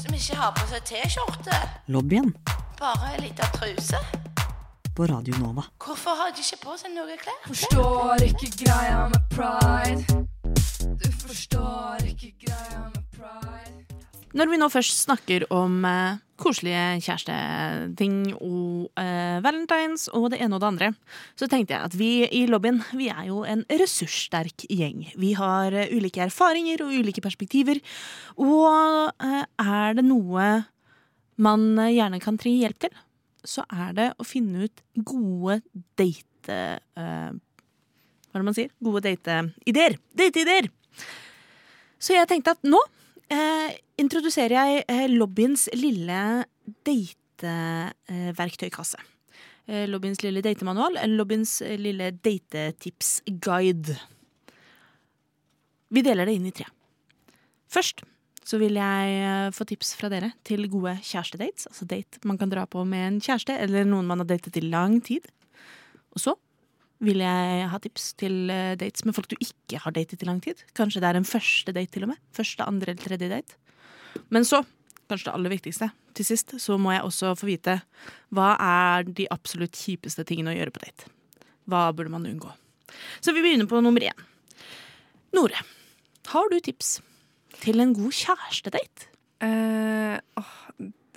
[0.00, 1.56] som ikke har på seg T-skjorte,
[1.88, 2.34] Lobbyen
[2.78, 3.98] bare ei lita truse.
[4.96, 5.62] på Radio Nova.
[5.84, 7.40] Hvorfor har de ikke på seg noe klær?
[7.48, 10.26] Forstår ikke greia med pride.
[11.02, 13.83] Du forstår ikke greia med pride.
[14.34, 20.56] Når vi nå først snakker om eh, koselige kjæresteting og eh, valentines og det ene
[20.56, 20.88] og det andre,
[21.38, 25.04] så tenkte jeg at vi i lobbyen vi er jo en ressurssterk gjeng.
[25.22, 27.78] Vi har eh, ulike erfaringer og ulike perspektiver.
[28.42, 30.48] Og eh, er det noe
[31.38, 32.98] man eh, gjerne kan trenge hjelp til,
[33.46, 35.60] så er det å finne ut gode
[35.94, 36.58] date...
[36.98, 37.30] eh,
[38.34, 38.74] hva er det man sier?
[38.82, 39.94] Gode dateideer.
[40.18, 40.72] Dateideer!
[42.02, 42.82] Så jeg tenkte at nå
[43.32, 46.44] eh, introduserer jeg eh, lobbyens lille
[46.88, 48.98] dateverktøykasse.
[49.64, 53.96] Eh, lobbyens lille datemanual, lobbyens eh, lille datetipsguide.
[55.94, 56.66] Vi deler det inn i tre.
[57.70, 58.04] Først
[58.44, 61.70] så vil jeg eh, få tips fra dere til gode kjærestedates.
[61.70, 64.66] Altså date man kan dra på med en kjæreste, eller noen man har datet i
[64.66, 65.24] lang tid.
[66.12, 66.36] Og så
[67.04, 70.40] vil jeg ha tips til eh, dates med folk du ikke har datet i lang
[70.44, 70.60] tid.
[70.76, 72.22] Kanskje det er en første date til og med.
[72.36, 73.58] Første, andre eller tredje date.
[74.34, 74.62] Men så,
[75.10, 77.78] kanskje det aller viktigste, til sist, så må jeg også få vite
[78.34, 81.10] hva er de absolutt kjipeste tingene å gjøre på date.
[81.70, 82.52] Hva burde man unngå?
[83.24, 84.26] Så vi begynner på nummer én.
[85.34, 85.58] Nore,
[86.30, 87.00] har du tips
[87.64, 89.10] til en god kjærestedate?
[89.42, 90.52] Uh, åh,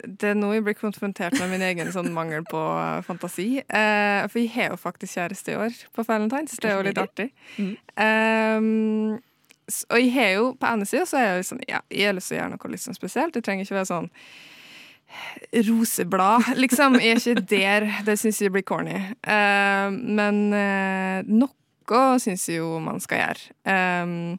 [0.03, 3.47] det er nå jeg blir konfrontert med min egen sånn mangel på eh, fantasi.
[3.61, 6.57] Eh, for jeg har jo faktisk kjæreste i år på Valentine's.
[6.61, 7.31] Det er jo litt artig.
[7.57, 7.73] Mm.
[7.97, 9.17] Um,
[9.91, 12.15] og jeg har jo på ene sida så er jeg jo sånn Ja, jeg har
[12.15, 13.35] lyst til å gjøre noe litt sånn spesielt.
[13.35, 14.11] Det trenger ikke være sånn
[15.67, 16.97] roseblad, liksom.
[16.99, 17.89] Jeg er ikke der.
[18.07, 18.97] Det syns jeg blir corny.
[19.27, 23.53] Uh, men uh, noe syns jeg jo man skal gjøre.
[23.67, 24.35] Um,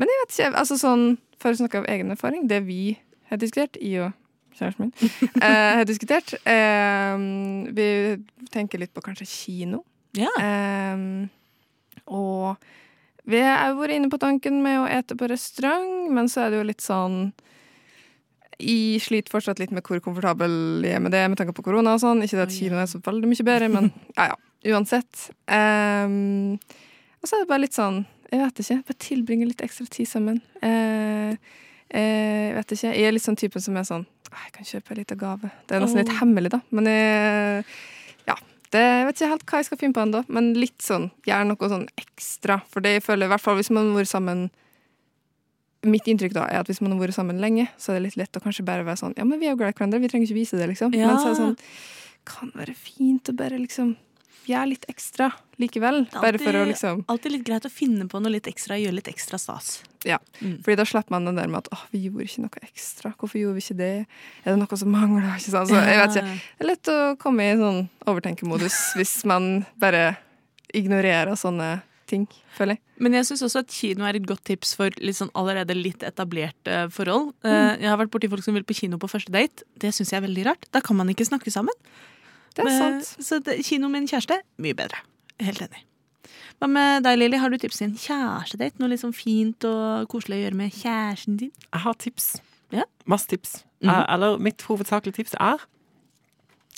[0.00, 1.04] men jeg vet ikke, altså sånn
[1.42, 2.96] For å snakke av egen erfaring, det vi
[3.32, 4.12] har diskutert, i og
[4.58, 4.92] kjæresten min,
[5.42, 7.24] eh, har diskutert eh,
[7.76, 7.88] Vi
[8.52, 9.82] tenker litt på kanskje kino.
[10.18, 10.32] Ja.
[10.40, 11.28] Eh,
[12.12, 12.60] og
[13.28, 16.52] vi har jo vært inne på tanken med å ete på restaurant, men så er
[16.52, 17.18] det jo litt sånn
[18.58, 21.96] Jeg sliter fortsatt litt med hvor komfortabel jeg er med det med tanke på korona
[21.96, 22.22] og sånn.
[22.24, 24.40] Ikke det at kinoen kino er så veldig mye bedre, men ja ja.
[24.62, 25.32] Uansett.
[25.50, 26.54] Um,
[27.18, 28.76] og så er det bare litt sånn Jeg vet ikke.
[28.88, 30.38] Bare tilbringe litt ekstra tid sammen.
[30.64, 31.34] Eh,
[31.92, 32.92] jeg vet ikke.
[32.96, 35.50] Jeg er litt sånn typen som er sånn «Ah, Jeg kan kjøpe en liten gave.
[35.68, 36.62] Det er nesten litt hemmelig, da.
[36.72, 37.64] Men jeg,
[38.30, 38.36] ja.
[38.72, 41.52] Det, jeg vet ikke helt hva jeg skal finne på ennå, men litt sånn, gjerne
[41.52, 42.62] noe sånn ekstra.
[42.72, 44.46] For det jeg føler, i hvert fall hvis man har vært sammen
[45.82, 48.16] Mitt inntrykk da er at hvis man har vært sammen lenge, så er det litt
[48.20, 50.10] lett å kanskje bare være sånn Ja, men vi er jo glad i hverandre, vi
[50.12, 50.94] trenger ikke vise det, liksom.
[50.94, 51.08] Ja.
[51.10, 51.56] Men så er det sånn
[52.30, 53.96] Kan være fint å bare liksom
[54.48, 55.30] gjøre litt ekstra
[55.62, 56.02] likevel.
[56.08, 58.76] Er Bare for å alltid- liksom Alltid litt greit å finne på noe litt ekstra,
[58.80, 59.82] gjøre litt ekstra stas.
[60.04, 60.18] Ja.
[60.40, 60.62] Mm.
[60.62, 63.14] Fordi da slipper man den der med at 'Å, vi gjorde ikke noe ekstra.
[63.16, 64.06] Hvorfor gjorde vi ikke det?
[64.44, 65.22] Er det noe som mangler?
[65.38, 65.68] Ikke sant?
[65.68, 66.40] Så jeg vet ikke.
[66.58, 70.16] Det er lett å komme i sånn overtenkemodus hvis man bare
[70.74, 72.26] ignorerer sånne ting,
[72.56, 72.80] føler jeg.
[73.02, 76.04] Men jeg syns også at kino er et godt tips for litt sånn allerede litt
[76.06, 77.32] etablerte forhold.
[77.42, 77.80] Mm.
[77.80, 79.64] Jeg har vært borti folk som vil på kino på første date.
[79.78, 80.66] Det syns jeg er veldig rart.
[80.72, 81.72] Da kan man ikke snakke sammen.
[82.54, 83.24] Det er Men- sant.
[83.24, 84.98] Så det, kino med en kjæreste, mye bedre.
[85.40, 85.84] Helt enig.
[86.60, 87.38] Hva med deg, Lilly?
[87.38, 88.78] Har du tips til en kjærestedate?
[88.78, 91.50] Noe sånn fint og koselig å gjøre med kjæresten din?
[91.72, 92.40] Jeg har tips.
[92.70, 92.84] Ja.
[93.06, 93.64] Masse tips.
[93.82, 93.90] Mhm.
[93.90, 95.58] Eh, Eller mitt hovedsakelige tips er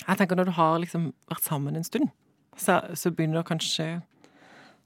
[0.07, 2.09] Jeg tenker når du har liksom vært sammen en stund,
[2.57, 4.01] så, så begynner det kanskje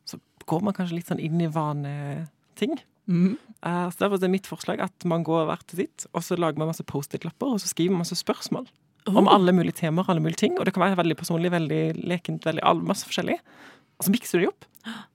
[0.06, 2.78] Så går man kanskje litt sånn inn i vaneting.
[3.08, 3.38] Mhm.
[3.64, 6.38] Eh, Så derfor er det mitt forslag at man går hvert til sitt, og så
[6.38, 8.68] lager man masse Post-It-lapper, og så skriver man masse spørsmål.
[9.08, 9.34] Om Oh.
[9.34, 10.58] alle mulige temaer, alle mulige ting.
[10.60, 13.40] Og det kan være veldig personlig, veldig lekent, veldig masse forskjellig.
[14.00, 14.66] Og så mikser du de opp.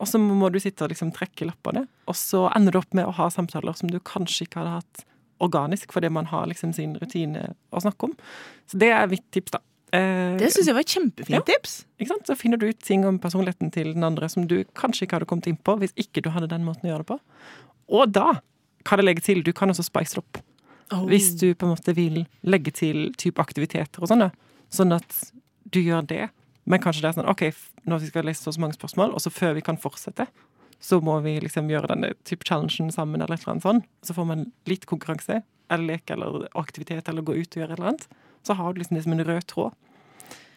[0.01, 1.87] Og så må du sitte og liksom trekke lappene.
[2.09, 5.05] Og så ender du opp med å ha samtaler som du kanskje ikke hadde hatt
[5.41, 8.17] organisk, fordi man har liksom sin rutine å snakke om.
[8.67, 9.59] Så det er mitt tips, da.
[9.93, 11.41] Eh, Det syns jeg var et kjempefint Ja.
[11.41, 11.85] tips.
[12.27, 15.27] Så finner du ut ting om personligheten til den andre som du kanskje ikke hadde
[15.27, 17.21] kommet inn på hvis ikke du hadde den måten å gjøre det på.
[17.89, 18.41] Og da
[18.85, 20.39] kan jeg legge til Du kan også spice det opp.
[20.93, 21.07] Oh.
[21.09, 24.29] Hvis du på en måte vil legge til type aktiviteter og sånn.
[24.73, 25.21] Sånn at
[25.65, 26.27] du gjør det.
[26.69, 27.47] Men kanskje det er sånn OK,
[27.89, 30.27] nå skal vi lese så mange spørsmål, og så før vi kan fortsette,
[30.85, 33.83] så må vi liksom gjøre denne type challengen sammen, eller et eller annet sånn.
[34.05, 35.43] Så får man litt konkurranse,
[35.73, 38.09] eller lek, eller aktivitet, eller gå ut og gjøre et eller annet.
[38.45, 39.77] Så har du liksom det som en rød tråd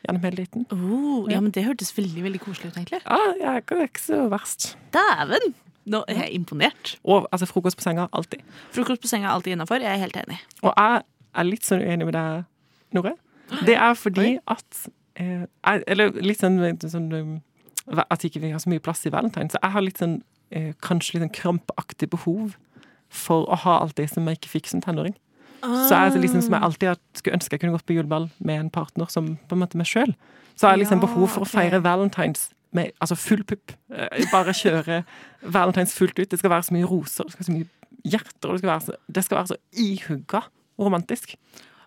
[0.03, 0.67] gjennom hele liten.
[0.71, 3.01] Oh, ja, men det hørtes veldig veldig koselig ut, egentlig.
[3.03, 4.73] Ja, ja, det er ikke så verst.
[4.95, 5.55] Dæven!
[5.87, 6.95] Nå er jeg imponert.
[7.07, 8.43] Og altså, frokost på senga, alltid.
[8.75, 9.81] Frokost på senga alltid innafor.
[9.83, 10.39] Jeg er helt enig.
[10.61, 11.01] Og jeg
[11.37, 12.47] er litt sånn uenig med deg,
[12.95, 13.15] Nore.
[13.67, 15.45] Det er fordi at eh,
[15.87, 17.29] Eller litt sånn, sånn um,
[18.09, 19.47] At ikke vi har så mye plass i valentine.
[19.51, 20.17] Så jeg har litt sånn
[20.51, 22.57] eh, kanskje litt sånn krampaktig behov
[23.07, 25.15] for å ha alt det som jeg ikke fikk som tenåring.
[25.63, 28.69] Så jeg liksom, som jeg alltid skulle ønske jeg kunne gått på juleball med en
[28.69, 30.11] partner som på en måte meg sjøl.
[30.57, 33.73] Så jeg har liksom Ja, behov for å feire valentines med altså full pupp.
[33.91, 35.03] Eh, Bare kjøre
[35.43, 36.29] valentines fullt ut.
[36.31, 38.71] Det skal være så mye roser, det skal være så mye hjerter, og det skal
[38.73, 40.43] være så, det skal være så ihugga
[40.79, 41.37] romantisk.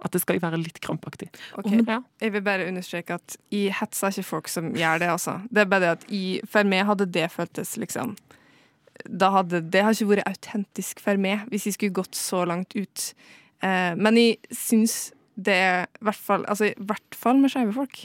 [0.00, 1.28] At det skal være litt krampaktig.
[1.60, 1.82] Okay.
[1.84, 1.98] Ja.
[2.22, 5.34] Jeg vil bare understreke at jeg hetser ikke folk som gjør det, altså.
[5.52, 8.16] Det er bare det at jeg, for meg hadde det føltes liksom
[9.08, 12.74] da hadde, Det har ikke vært autentisk for meg hvis jeg skulle gått så langt
[12.76, 13.12] ut.
[13.64, 17.72] Eh, men jeg syns det er i hvert fall Altså i hvert fall med skeive
[17.76, 17.96] folk.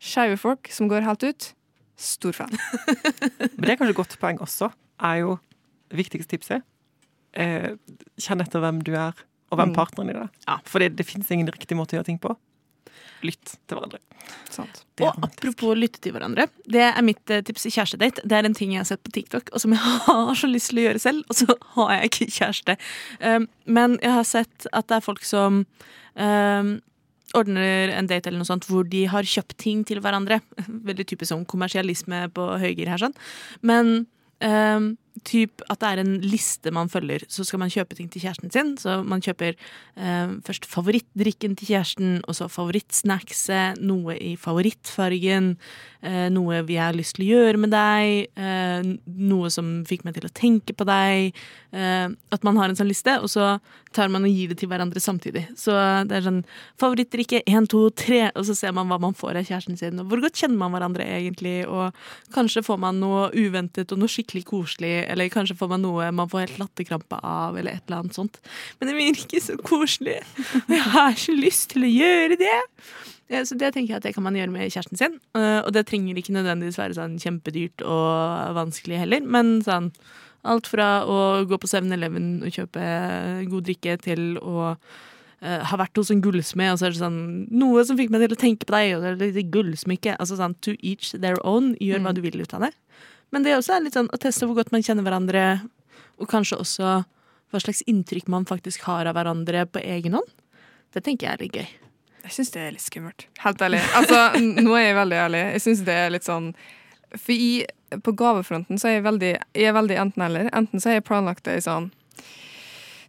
[0.00, 1.50] Skeive folk som går helt ut.
[1.98, 2.52] Stor fan.
[2.54, 4.70] Men det er kanskje et godt poeng også,
[5.02, 5.38] er jo
[5.90, 6.62] viktigste tipset.
[7.34, 7.72] Eh,
[8.20, 9.16] kjenn etter hvem du er,
[9.50, 9.76] og hvem Mm.
[9.76, 10.28] partneren din er.
[10.46, 10.58] Ja.
[10.68, 12.36] For det, det fins ingen riktig måte å gjøre ting på.
[13.26, 13.98] Lytt til hverandre.
[14.58, 16.46] Er Og apropos lytte til hverandre.
[16.68, 18.22] Det er mitt eh, tips i kjærestedate.
[18.28, 20.70] Det er en ting jeg har sett på TikTok, og som jeg har så lyst
[20.70, 22.76] til å gjøre selv, og så har jeg ikke kjæreste.
[23.22, 25.64] Um, men jeg har sett at det er folk som
[26.14, 26.72] um,
[27.36, 30.40] ordner en date eller noe sånt hvor de har kjøpt ting til hverandre.
[30.88, 33.16] Veldig typisk sånn kommersialisme på høygir her, sånn.
[33.66, 34.06] Men
[34.40, 34.94] um,
[35.26, 38.52] typ at det er en liste man følger, så skal man kjøpe ting til kjæresten
[38.54, 38.74] sin.
[38.80, 45.54] Så man kjøper eh, først favorittdrikken til kjæresten, og så favorittsnackset, noe i favorittfargen,
[46.02, 48.92] eh, noe vi har lyst til å gjøre med deg, eh,
[49.32, 51.34] noe som fikk meg til å tenke på deg.
[51.72, 53.58] Eh, at man har en sånn liste, og så
[53.92, 55.46] tar man og gir det til hverandre samtidig.
[55.58, 55.74] Så
[56.08, 56.42] det er sånn
[56.80, 60.00] favorittdrikke én, to, tre, og så ser man hva man får av kjæresten sin.
[60.00, 61.96] Og hvor godt kjenner man hverandre egentlig, og
[62.34, 66.30] kanskje får man noe uventet og noe skikkelig koselig, eller kanskje får man noe man
[66.30, 68.40] får helt latterkrampe av, eller et eller annet sånt.
[68.78, 70.20] Men det virker så koselig.
[70.64, 72.56] Og jeg har ikke lyst til å gjøre det.
[73.28, 75.18] Ja, så det tenker jeg at det kan man gjøre med kjæresten sin.
[75.36, 79.92] Eh, og det trenger ikke nødvendigvis være sånn kjempedyrt og vanskelig heller, men sånn
[80.48, 81.18] alt fra å
[81.48, 82.88] gå på 7-Eleven og kjøpe
[83.50, 84.72] god drikke til å
[85.38, 87.18] Uh, ha vært hos en gullsmed, og så er det sånn
[87.54, 90.16] noe som fikk meg til å tenke på deg, og det er et lite gullsmykke.
[90.18, 91.76] Altså sånn to each their own.
[91.78, 92.72] Gjør hva du vil ut av det.
[93.34, 95.44] Men det også er litt sånn å teste hvor godt man kjenner hverandre,
[96.18, 96.92] og kanskje også
[97.48, 100.32] hva slags inntrykk man faktisk har av hverandre på egen hånd.
[100.92, 101.68] Det tenker jeg er litt gøy.
[102.28, 103.26] Jeg syns det er litt skummelt.
[103.40, 103.80] Helt ærlig.
[103.96, 104.18] Altså,
[104.66, 105.42] nå er jeg veldig ærlig.
[105.54, 106.50] Jeg syns det er litt sånn
[107.14, 107.64] For i,
[108.04, 109.30] på gavefronten så er jeg veldig,
[109.78, 110.50] veldig enten-eller.
[110.56, 111.88] Enten så har jeg planlagt det i sånn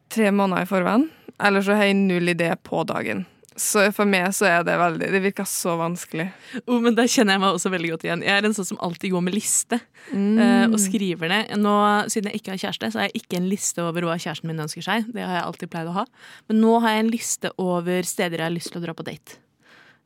[0.09, 1.03] tre måneder i forveien,
[1.45, 3.27] eller så har jeg null idé på dagen.
[3.59, 6.29] Så for meg så er det veldig Det virker så vanskelig.
[6.65, 8.21] Oh, men Der kjenner jeg meg også veldig godt igjen.
[8.23, 9.81] Jeg er en sånn som alltid går med liste
[10.13, 10.39] Mm.
[10.39, 11.51] eh, og skriver ned.
[11.59, 11.73] Nå,
[12.09, 14.63] Siden jeg ikke har kjæreste, så har jeg ikke en liste over hva kjæresten min
[14.63, 15.09] ønsker seg.
[15.13, 16.05] Det har jeg alltid pleid å ha.
[16.47, 19.03] Men nå har jeg en liste over steder jeg har lyst til å dra på
[19.05, 19.35] date.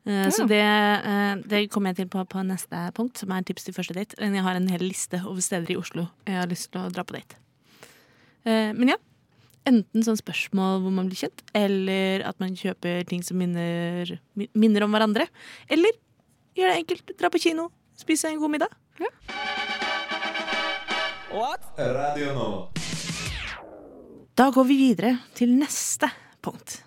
[0.04, 0.26] Ja.
[0.34, 3.72] Så det, eh, det kommer jeg til på, på neste punkt, som er tips til
[3.78, 4.18] første date.
[4.18, 7.04] Jeg har en hel liste over steder i Oslo jeg har lyst til å dra
[7.06, 7.38] på date.
[8.44, 8.96] Eh, Men ja.
[9.64, 14.10] Enten sånn spørsmål hvor man blir kjent, eller at man kjøper ting som minner,
[14.52, 15.24] minner om hverandre.
[15.72, 15.96] Eller
[16.58, 17.14] gjør det enkelt.
[17.20, 18.80] Dra på kino, spise en god middag.
[21.78, 22.68] Radio Nova.
[24.34, 26.08] Da går vi videre til neste
[26.42, 26.80] punkt.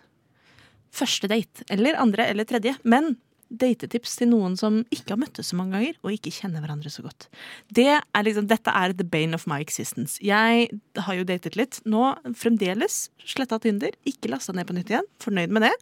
[0.91, 3.15] Første date, eller andre eller tredje, men
[3.49, 7.05] datetips til noen som ikke har møttes så mange ganger, og ikke kjenner hverandre så
[7.05, 7.27] godt.
[7.73, 10.17] Det er liksom, dette er the bane of my existence.
[10.23, 10.69] Jeg
[11.07, 11.81] har jo datet litt.
[11.87, 15.11] Nå fremdeles sletta Tinder, ikke lasta ned på nytt igjen.
[15.23, 15.73] Fornøyd med det.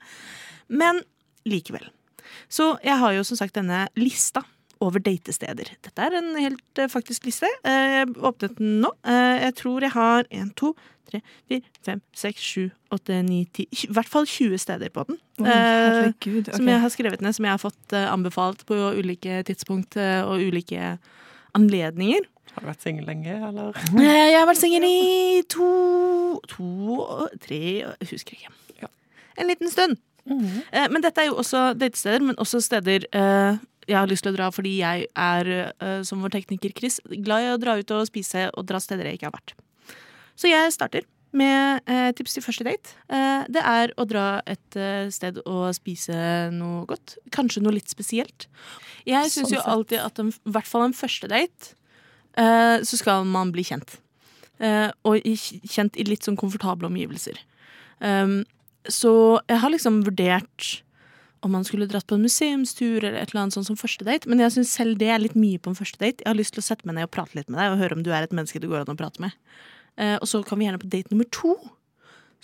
[0.68, 1.04] Men
[1.50, 1.88] likevel.
[2.50, 4.44] Så jeg har jo som sagt denne lista
[4.84, 5.70] over datesteder.
[5.86, 7.48] Dette er en helt eh, faktisk liste.
[7.64, 8.92] Eh, Jeg åpnet den nå.
[9.06, 10.74] Eh, Jeg tror jeg har en, to,
[11.10, 15.20] tre, fire, fem, seks, sju, åtte, ni, ti I hvert fall 20 steder på den.
[15.40, 16.50] Eh, herregud.
[16.56, 20.96] Som jeg har skrevet ned, som jeg har fått anbefalt på ulike tidspunkt og ulike
[21.56, 22.26] anledninger.
[22.56, 23.76] Har du vært singel lenge, eller?
[24.00, 25.66] Jeg har vært singel i to,
[26.48, 26.68] to,
[27.44, 28.54] tre Jeg husker ikke.
[28.80, 28.88] Ja.
[29.42, 29.98] En liten stund.
[30.26, 34.34] Eh, Men dette er jo også datesteder, men også steder eh, jeg har lyst til
[34.34, 37.92] å dra fordi jeg er, eh, som vår tekniker Chris, glad i å dra ut
[37.96, 39.56] og spise og dra steder jeg ikke har vært.
[40.36, 42.96] Så jeg starter med eh, tips til første date.
[43.12, 46.16] Eh, det er å dra et eh, sted og spise
[46.56, 47.18] noe godt.
[47.36, 48.48] Kanskje noe litt spesielt.
[49.08, 51.76] Jeg syns Sånn jo alltid at en, i hvert fall en første date,
[52.40, 53.98] eh, så skal man bli kjent.
[54.64, 57.40] Eh, og i, kjent i litt sånn komfortable omgivelser.
[58.00, 58.44] Um,
[58.92, 60.68] så jeg har liksom vurdert
[61.46, 64.30] om man skulle dratt på en museumstur eller et eller annet sånt som første date,
[64.30, 66.24] men jeg syns selv det er litt mye på en første date.
[66.24, 67.98] Jeg har lyst til å sette meg ned og prate litt med deg og høre
[67.98, 69.36] om du er et menneske det går an å prate med.
[70.02, 71.54] Eh, og så kan vi gjerne på date nummer to.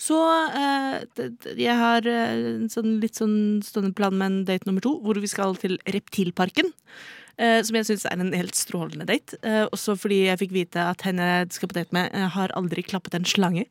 [0.02, 0.18] Så
[0.58, 1.26] eh,
[1.58, 3.36] jeg har eh, en sånn, litt sånn
[3.66, 6.72] stående plan med en date nummer to, hvor vi skal til Reptilparken.
[7.42, 9.38] Eh, som jeg syns er en helt strålende date.
[9.48, 12.54] Eh, også fordi jeg fikk vite at henne jeg skal på date med, eh, har
[12.58, 13.66] aldri klappet en slange.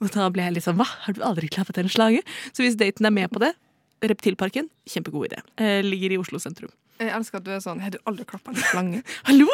[0.00, 2.22] Og da ble jeg litt sånn hva, har du aldri klappet en slange?
[2.52, 3.54] Så hvis daten er med på det,
[4.02, 5.40] Reptilparken, kjempegod idé.
[5.62, 6.72] Eh, ligger i Oslo sentrum.
[7.00, 9.00] Jeg elsker at du er sånn Har du aldri klappa en slange?
[9.28, 9.48] Hallo!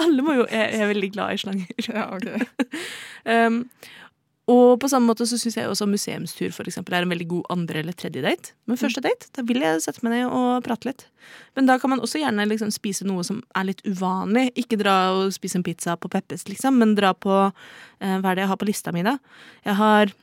[0.00, 1.72] Alle må jo Jeg jeg er veldig glad i slanger.
[1.92, 2.76] Ja, ok.
[3.30, 3.66] Um,
[4.50, 7.50] og på samme måte så syns jeg også museumstur for eksempel, er en veldig god
[7.52, 8.54] andre eller tredje date.
[8.66, 11.04] Men første date, da vil jeg sette meg ned og prate litt.
[11.54, 14.48] Men da kan man også gjerne liksom spise noe som er litt uvanlig.
[14.58, 18.40] Ikke dra og spise en pizza på Peppes, liksom, men dra på eh, Hva er
[18.40, 19.18] det jeg har på lista mi, da?
[19.68, 20.16] Jeg har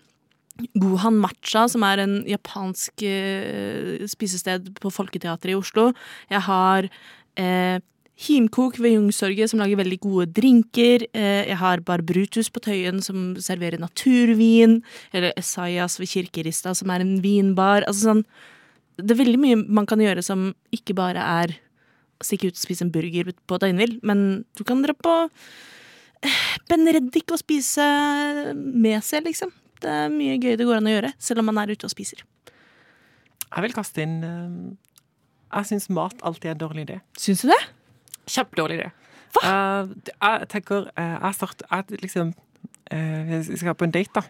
[0.80, 5.92] Gohan Matcha, som er en japansk eh, spisested på Folketeatret i Oslo.
[6.32, 6.88] Jeg har
[7.38, 7.78] eh,
[8.18, 11.06] Himkok ved Jungsorget, som lager veldig gode drinker.
[11.14, 14.80] Eh, jeg har Bar Brutus på Tøyen, som serverer naturvin.
[15.14, 17.86] Eller Esaias ved Kirkerista, som er en vinbar.
[17.86, 18.26] Altså sånn
[18.98, 21.54] Det er veldig mye man kan gjøre som ikke bare er
[22.18, 25.14] å stikke ut og spise en burger på døgnvill, men du kan dra på
[26.66, 27.86] Ben Reddik og spise
[28.58, 29.54] med seg, liksom.
[29.84, 31.94] Det er mye gøy det går an å gjøre, selv om man er ute og
[31.94, 32.24] spiser.
[33.48, 34.56] Jeg vil kaste inn eh,
[35.58, 36.98] Jeg syns mat alltid er en dårlig idé.
[37.18, 37.60] Syns du det?
[38.28, 38.90] Kjempedårlig idé.
[39.38, 39.86] Hva?
[39.92, 42.34] det- jeg tenker eh, Jeg starter jeg liksom
[42.90, 44.22] Hvis Jeg skal på en date, da.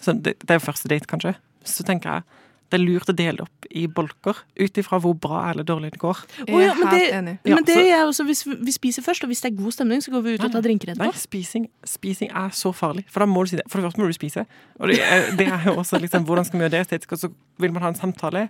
[0.00, 1.34] Så det, det er jo første date, kanskje.
[1.64, 2.22] Så tenker jeg
[2.68, 6.00] det er lurt å dele opp i bolker ut ifra hvor bra eller dårlig det
[6.02, 6.18] går.
[6.42, 7.34] Jeg Å ja, men det- enig.
[7.44, 10.02] Ja, men det er også hvis vi spiser først, og hvis det er god stemning,
[10.04, 13.04] så går vi ut og tar drinker Nei, spising, spising er så farlig.
[13.08, 13.64] For da må du si det.
[13.68, 14.44] For det første må du spise.
[14.80, 17.18] Og det er, det er jo også liksom hvordan skal vi gjøre det estetisk, og
[17.18, 18.48] så vil man ha en samtale.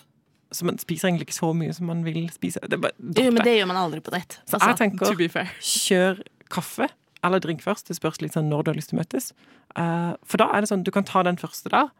[0.50, 2.58] Så man spiser egentlig ikke så mye som man vil spise.
[2.64, 3.58] Det er bare Jo, men det.
[3.60, 4.40] gjør man aldri på date.
[4.48, 6.88] Så jeg tenker kjør kaffe
[7.22, 7.86] eller drink først.
[7.88, 9.32] Det spørs litt sånn når du har lyst til å møtes.
[9.76, 11.90] Uh, for da er det sånn, du kan ta den første der.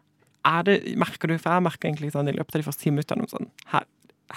[0.47, 2.93] Er det, merker du, for jeg merker egentlig sånn i løpet av de første ti
[2.93, 3.83] minuttene sånn her,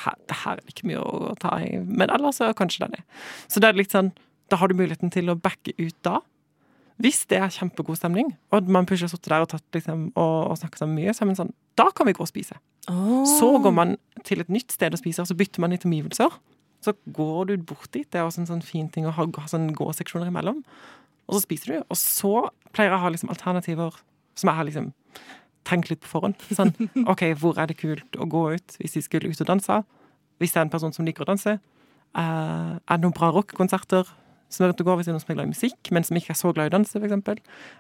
[0.03, 2.95] her, det her er ikke mye å ta i, men ellers så kanskje det er
[2.97, 3.23] det.
[3.47, 4.11] Så det er litt sånn,
[4.51, 6.19] da har du muligheten til å backe ut da.
[7.03, 10.35] Hvis det er kjempegod stemning, og man plutselig har sittet der og, tatt, liksom, og,
[10.53, 12.59] og snakket sammen mye, så er man sånn, da kan vi gå og spise.
[12.87, 13.95] Så går man
[14.27, 16.35] til et nytt sted og spiser, og så bytter man litt omgivelser.
[16.83, 18.09] Så går du bort dit.
[18.11, 20.65] Det er også en sånn fin ting å ha, ha sånn gåseksjoner imellom.
[21.29, 21.77] Og så spiser du.
[21.87, 22.33] Og så
[22.75, 24.01] pleier jeg å ha liksom alternativer
[24.39, 24.91] som har liksom
[25.69, 26.41] tenkt litt på forhånd.
[26.55, 26.73] Sånn
[27.13, 29.83] OK, hvor er det kult å gå ut hvis de skulle ut og danse?
[30.43, 31.59] Hvis det er en person som liker å danse.
[32.13, 34.11] Uh, er det noen bra rockekonserter
[34.53, 36.07] som er ute og går hvis det er noen som er glad i musikk, men
[36.07, 37.39] som ikke er så glad i å danse, for eksempel?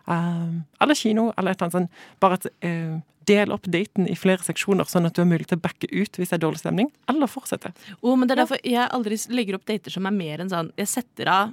[0.09, 1.88] Eh, eller kino, eller et eller annet sånn.
[2.23, 2.95] Bare at uh,
[3.29, 6.18] del opp daten i flere seksjoner, sånn at du har mulighet til å backe ut
[6.18, 7.75] hvis det er dårlig stemning, eller fortsette.
[8.01, 10.73] Oh, men det er derfor jeg aldri legger opp dater som er mer enn sånn
[10.81, 11.53] Jeg setter av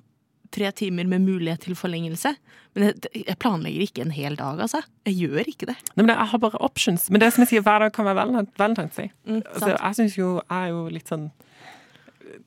[0.51, 2.31] tre timer med mulighet til forlengelse.
[2.77, 4.81] Men jeg, planlegger ikke en hel dag, altså.
[5.07, 5.75] Jeg gjør ikke det.
[5.95, 7.09] Nei, men Jeg har bare options.
[7.09, 9.11] Men det som jeg sier, hver dag kan være valent- Valentine's Day.
[9.25, 11.29] Mm, Altså, jeg syns jo Jeg er jo litt sånn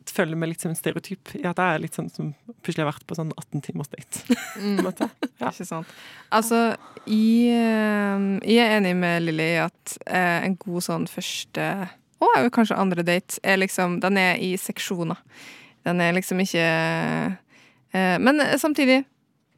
[0.06, 2.28] Føler meg litt som en stereotyp i at jeg er litt sånn som
[2.62, 4.20] plutselig har vært på sånn 18 timers date.
[4.62, 4.78] Mm.
[5.40, 5.48] Ja.
[5.48, 5.88] Ikke sant.
[6.30, 6.60] Altså,
[7.02, 11.66] jeg, eh, jeg er enig med Lilly i at eh, en god sånn første
[12.22, 15.18] og kanskje andre date er liksom Den er i seksjoner.
[15.82, 16.66] Den er liksom ikke
[17.92, 19.02] Men samtidig,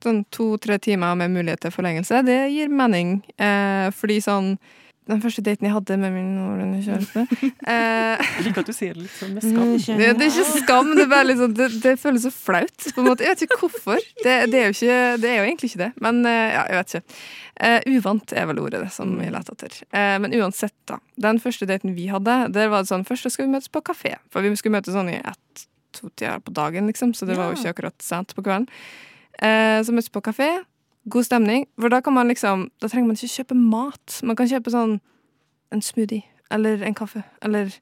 [0.05, 3.20] sånn to-tre timer med mulighet til forlengelse, det gir mening.
[3.40, 4.57] Eh, fordi sånn
[5.05, 7.27] Den første daten jeg hadde med min nåværende kjæreste
[7.75, 9.99] eh, Jeg liker at du sier det litt sånn med skam.
[9.99, 12.87] det, det er ikke skam, det er sånn Det, det føles så flaut.
[12.87, 13.27] På en måte.
[13.27, 14.01] Jeg vet ikke hvorfor.
[14.23, 15.90] Det, det, er jo ikke, det er jo egentlig ikke det.
[16.07, 17.20] Men eh, ja, jeg vet ikke.
[17.68, 19.77] Eh, uvant er vel ordet det som vi leter etter.
[19.92, 20.97] Eh, men uansett, da.
[21.28, 24.16] Den første daten vi hadde, der var det sånn Først skal vi møtes på kafé.
[24.32, 25.20] For vi skulle møtes sånn i
[26.05, 27.14] ett-to-tida på dagen, liksom.
[27.14, 28.68] Så det var jo ikke akkurat sent på kvelden.
[29.40, 30.64] Eh, så møttes på kafé.
[31.09, 31.66] God stemning.
[31.80, 34.20] For da kan man liksom Da trenger man ikke kjøpe mat.
[34.22, 35.00] Man kan kjøpe sånn
[35.72, 37.24] en smoothie eller en kaffe.
[37.42, 37.72] Eller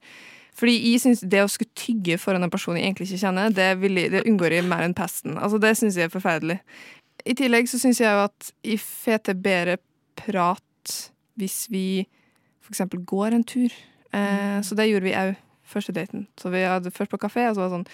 [0.54, 3.70] fordi jeg synes det å skulle tygge foran en person jeg egentlig ikke kjenner, det,
[3.72, 5.38] jeg, det unngår jeg mer enn pesten.
[5.38, 6.58] Altså, det syns jeg er forferdelig.
[7.24, 9.78] I tillegg så syns jeg jo at jeg får til bedre
[10.16, 10.96] prat
[11.40, 12.04] hvis vi
[12.72, 13.72] eksempel går en tur.
[14.12, 15.34] Eh, så det gjorde vi òg
[15.72, 16.26] første daten.
[16.40, 17.88] Så vi hadde først på kafé, og så var det sånn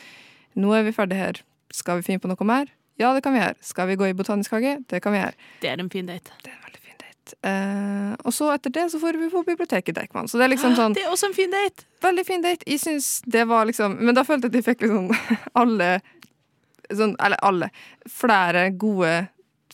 [0.59, 1.41] Nå er vi ferdige her.
[1.75, 2.71] Skal vi finne på noe mer?
[2.99, 3.55] Ja, det kan vi gjøre.
[3.63, 4.79] Skal vi gå i botanisk hage?
[4.91, 5.37] Det kan vi gjøre.
[5.63, 6.33] Det er en fin date.
[6.43, 7.37] Det er en veldig fin date.
[7.47, 10.27] Eh, og så etter det så får vi på biblioteket Deichman.
[10.27, 11.85] Så det er liksom sånn Det er også en fin date.
[12.03, 12.67] veldig fin date.
[12.67, 15.13] Jeg syns det var liksom Men da følte jeg at de fikk liksom
[15.63, 15.91] alle
[16.91, 17.71] sånn, Eller alle.
[18.09, 19.29] Flere gode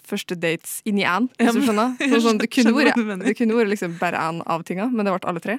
[0.08, 1.94] første dates inn i én, hvis du skjønner.
[2.00, 5.58] Sånn, sånn, det kunne vært, liksom bare én av tinga, men det ble alle tre.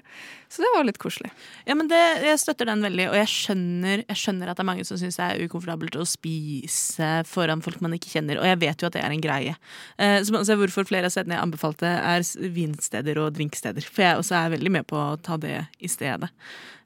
[0.51, 1.31] Så det var litt koselig.
[1.67, 4.69] Ja, men det, Jeg støtter den veldig, og jeg skjønner, jeg skjønner at det er
[4.69, 8.61] mange som syns det er ukomfortabelt å spise foran folk man ikke kjenner, og jeg
[8.61, 9.57] vet jo at det er en greie.
[9.97, 13.89] Eh, så man ser hvorfor flere av stedene jeg anbefalte, er vinsteder og drinksteder.
[13.89, 16.31] For jeg også er veldig med på å ta det i stedet.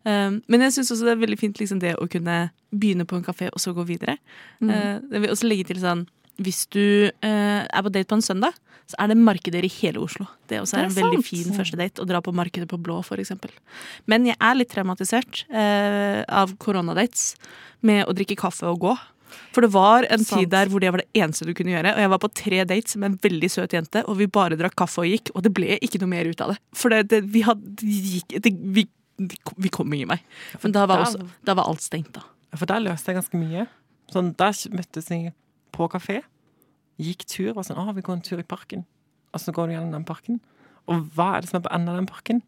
[0.07, 2.37] Um, men jeg syns også det er veldig fint liksom, det å kunne
[2.71, 4.15] begynne på en kafé og så gå videre.
[4.63, 6.05] Eh, det vil også legge til sånn
[6.39, 6.81] hvis du
[7.11, 8.57] eh, er på date på en søndag,
[8.89, 10.25] så er det markeder i hele Oslo.
[10.49, 11.29] Det også er, Det er en veldig sant.
[11.29, 12.01] fin første date.
[12.01, 13.51] Å dra på markedet på Blå, for eksempel.
[14.09, 17.35] Men jeg er litt traumatisert eh, av koronadates
[17.85, 18.95] med å drikke kaffe og gå.
[19.53, 20.39] For det var en Sant.
[20.41, 21.93] tid der hvor det var det eneste du kunne gjøre.
[21.93, 24.73] Og jeg var på tre dates med en veldig søt jente, og vi bare drakk
[24.81, 25.29] kaffe og gikk.
[25.35, 26.57] Og det ble ikke noe mer ut av det.
[26.73, 28.39] For det, det, vi, hadde, det gikk,
[28.79, 28.87] vi,
[29.61, 30.17] vi kom ingen vei.
[30.63, 32.25] Men da var, også, da var alt stengt, da.
[32.57, 33.67] For der løste jeg ganske mye.
[34.09, 35.27] Sånn, der møttes vi
[35.75, 36.21] på kafé,
[36.99, 38.85] gikk tur og sånn Å, vi går en tur i parken.
[39.33, 40.39] Og så går du gjennom den parken.
[40.89, 42.41] Og hva er det som er på enden av den parken?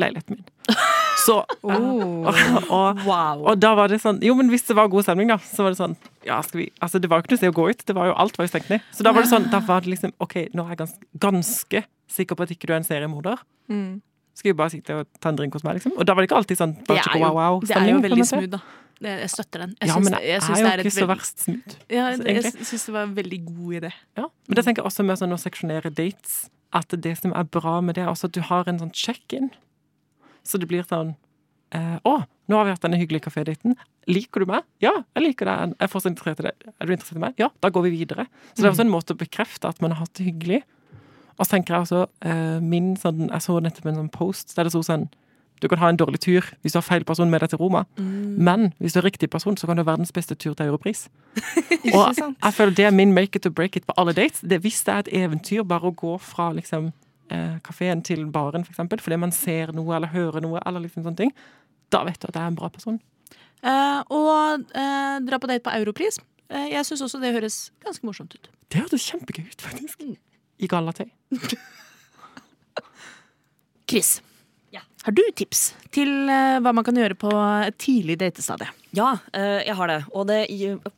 [0.00, 0.46] Leiligheten min.
[1.22, 2.24] Så Oh.
[2.26, 2.34] og,
[2.72, 3.02] og,
[3.46, 5.74] og da var det sånn Jo, men hvis det var god stemning, da, så var
[5.74, 5.92] det sånn
[6.26, 7.84] Ja, skal vi Altså, det var jo ikke noe sted å gå ut.
[7.86, 8.82] Det var jo Alt var jo stengt ned.
[8.96, 11.84] Så da var det sånn Da var det liksom OK, nå er jeg ganske, ganske
[12.16, 13.44] sikker på at ikke du er en seriemorder.
[13.70, 14.00] Mm.
[14.34, 15.94] Skal vi bare sitte og ta en drink hos meg, liksom?
[16.00, 18.00] Og da var det ikke alltid sånn Det er jo, wow wow det er jo
[18.08, 18.62] veldig smooth, da.
[19.02, 19.74] Det, jeg støtter den.
[19.80, 21.76] Jeg Ja, men det- jeg jeg er jo det er ikke så veldig- verst snudd.
[21.90, 23.92] Ja, jeg egentlig- syns det var en veldig god idé.
[24.16, 24.26] Ja.
[24.48, 27.80] Men det tenker jeg også med sånn å seksjonere dates, at det som er bra
[27.80, 29.50] med det, er også at du har en sånn check-in.
[30.44, 31.16] Så det blir sånn
[31.74, 33.74] eh, Å, nå har vi hatt denne hyggelige kafédaten.
[34.06, 34.62] Liker du meg?
[34.80, 35.68] Ja, jeg liker deg.
[35.70, 36.52] Jeg er fortsatt interessert i deg.
[36.80, 37.34] Er du interessert i meg?
[37.38, 38.26] Ja, da går vi videre.
[38.54, 40.62] Så det er også en måte å bekrefte at man har hatt det hyggelig.
[41.38, 44.64] Og så tenker jeg også eh, min sånn Jeg så nettopp en sånn post der
[44.64, 45.08] det sto sånn
[45.62, 47.84] Du kan ha en dårlig tur hvis du har feil person med deg til Roma,
[47.96, 51.06] men hvis du er riktig person, så kan du ha verdens beste tur til Europris.
[51.94, 54.42] Og jeg føler det er min make it or break it på alle dates.
[54.42, 56.90] Det, hvis det er et eventyr bare å gå fra liksom
[57.32, 61.06] eh, kafeen til baren, for eksempel, fordi man ser noe eller hører noe, eller liksom
[61.06, 61.34] sånne ting,
[61.92, 62.98] da vet du at det er en bra person.
[63.62, 66.18] Uh, og uh, dra på date på Europris.
[66.50, 68.50] Uh, jeg syns også det høres ganske morsomt ut.
[68.72, 70.02] Det hørtes kjempegøy ut, faktisk.
[70.58, 71.06] I gallatøy.
[73.90, 74.16] Chris,
[75.02, 77.30] har du tips til eh, hva man kan gjøre på
[77.66, 78.68] et tidlig datestadie?
[78.94, 79.98] Ja, eh, jeg har det.
[80.14, 80.42] Og det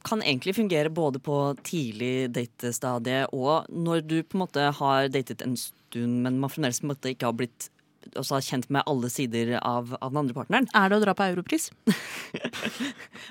[0.04, 5.44] kan egentlig fungere både på tidlig datestadie og når du på en måte har datet
[5.46, 7.70] en stund, men man fremdeles ikke har blitt
[8.14, 10.68] også har kjent med alle sider av, av den andre partneren.
[10.76, 11.70] Er det å dra på Europris?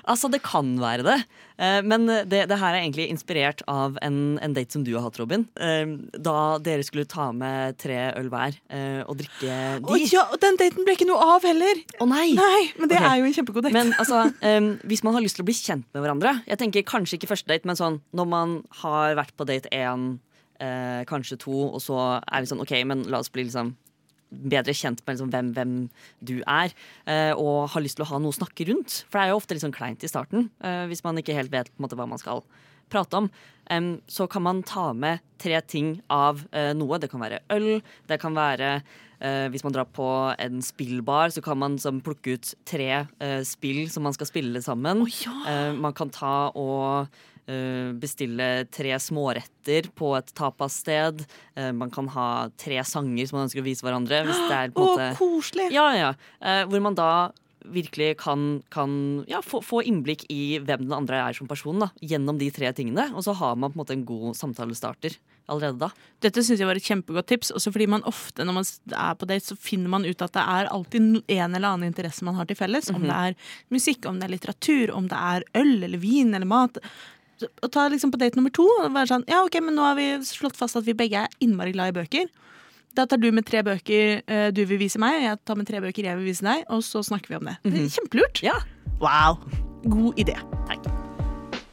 [0.04, 1.16] Altså, det kan være det.
[1.60, 5.04] Eh, Men det, det her er egentlig inspirert av en, en date som du har
[5.06, 5.46] hatt, Robin.
[5.56, 5.94] Eh,
[6.24, 9.86] Da dere skulle ta med tre øl hver eh, og drikke de.
[9.86, 11.80] Oh, ja, og den daten ble ikke noe av heller!
[12.02, 12.26] Å nei!
[12.36, 13.08] Nei, men det okay.
[13.10, 13.76] er jo en kjempegod date.
[13.76, 14.24] Men altså,
[14.84, 17.50] hvis man har lyst til å bli kjent med hverandre Jeg tenker Kanskje ikke første
[17.50, 20.18] date, men sånn når man har vært på date én,
[20.60, 23.74] eh, kanskje to, og så er vi sånn OK, men la oss bli liksom
[24.34, 25.74] bedre kjent med liksom hvem, hvem
[26.24, 26.74] du er,
[27.06, 29.02] eh, og har lyst til å ha noe å snakke rundt.
[29.08, 31.52] For det er jo ofte litt sånn kleint i starten, eh, hvis man ikke helt
[31.54, 32.44] vet måte hva man skal
[32.92, 33.30] prate om.
[34.12, 36.98] Så kan man ta med tre ting av eh, noe.
[37.00, 38.82] Det kan være øl, det kan være
[39.24, 40.04] Hvis man drar på
[40.36, 43.06] en spillbar, så kan man plukke ut tre
[43.46, 45.06] spill som man skal spille sammen.
[45.48, 47.08] Eh, man kan ta og
[48.00, 51.24] bestille tre småretter på et tapassted.
[51.54, 52.28] Eh, man kan ha
[52.60, 54.24] tre sanger som man ønsker å vise hverandre.
[54.28, 55.70] Hvis det er på en måte koselig!
[55.74, 56.12] ja, ja.
[56.40, 57.10] Eh, hvor man da
[57.64, 61.88] virkelig kan, kan ja, få, få innblikk i hvem den andre er som person, da,
[62.04, 63.08] gjennom de tre tingene.
[63.16, 65.16] Og så har man på en måte en god samtalestarter
[65.50, 65.90] allerede da.
[66.24, 69.28] Dette synes jeg var et kjempegodt tips, også fordi man ofte når man er på
[69.28, 72.48] date, så finner man ut at det er alltid en eller annen interesse man har
[72.48, 72.92] til felles.
[72.92, 73.38] Om det er
[73.74, 76.80] musikk, om det er litteratur, om det er øl eller vin eller mat.
[77.42, 79.96] Å ta liksom på date nummer to og være sånn Ja, ok, men nå har
[79.98, 82.28] vi slått fast at vi begge er innmari glad i bøker.
[82.94, 85.80] Da tar du med tre bøker eh, du vil vise meg, jeg tar med tre
[85.82, 87.56] bøker jeg vil vise deg, og så snakker vi om det.
[87.66, 88.42] det er kjempelurt.
[88.44, 88.60] Ja.
[89.02, 89.42] Wow.
[89.90, 90.38] God idé.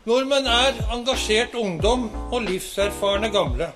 [0.10, 3.70] Nordmenn er engasjert ungdom og livserfarne gamle.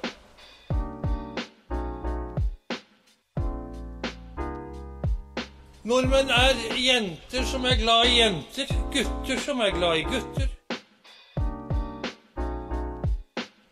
[5.85, 10.54] Nordmenn er jenter som er glad i jenter, gutter som er glad i gutter.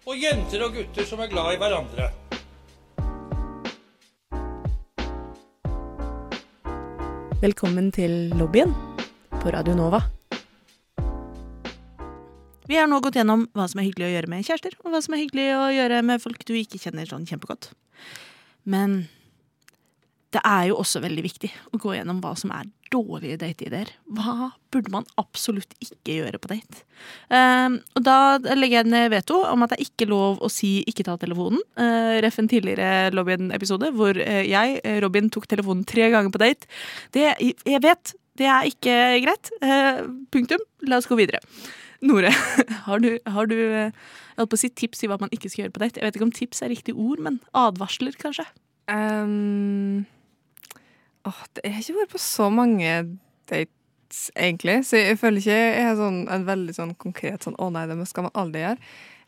[0.03, 2.09] Og jenter og gutter som er glad i hverandre.
[7.39, 8.73] Velkommen til lobbyen
[9.37, 10.01] på Radio Nova.
[12.67, 14.99] Vi har nå gått gjennom hva som er hyggelig å gjøre med kjærester, og hva
[15.03, 17.71] som er hyggelig å gjøre med folk du ikke kjenner sånn kjempegodt.
[18.67, 19.05] Men
[20.33, 23.89] det er jo også veldig viktig å gå gjennom hva som er dårlige dateideer.
[24.13, 26.83] Hva burde man absolutt ikke gjøre på date?
[27.29, 28.17] Um, og da
[28.53, 31.61] legger jeg ned veto om at det er ikke lov å si 'ikke ta telefonen'.
[31.77, 36.41] Uh, Ref en tidligere Lobbyen-episode hvor uh, jeg, uh, Robin, tok telefonen tre ganger på
[36.41, 36.69] date.
[37.13, 39.53] Det, jeg vet, det er ikke greit.
[39.61, 40.61] Uh, punktum.
[40.89, 41.41] La oss gå videre.
[42.01, 42.33] Nore,
[42.87, 43.57] har du, har du
[44.33, 46.01] jeg holdt på å si tips i hva man ikke skal gjøre på date?
[46.01, 48.47] Jeg vet ikke om tips er riktig ord, men advarsler, kanskje?
[48.89, 50.07] Um,
[51.25, 53.17] åh, det- har ikke vært på så mange
[53.49, 54.79] dates, egentlig.
[54.85, 58.07] Så jeg føler ikke jeg har sånn, en veldig sånn konkret sånn 'å nei, det
[58.07, 58.77] skal man aldri gjøre'.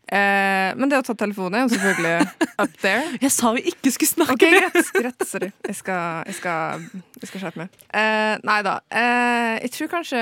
[0.06, 3.18] Eh, men det å ta telefonen er jo selvfølgelig up there.
[3.26, 5.52] Jeg sa vi ikke skulle snakke Ok, greit, greit, sorry.
[5.66, 6.84] Jeg skal, jeg skal,
[7.22, 7.70] jeg skal skjerpe meg.
[7.90, 8.76] Eh, nei da.
[8.92, 10.22] Eh, jeg tror kanskje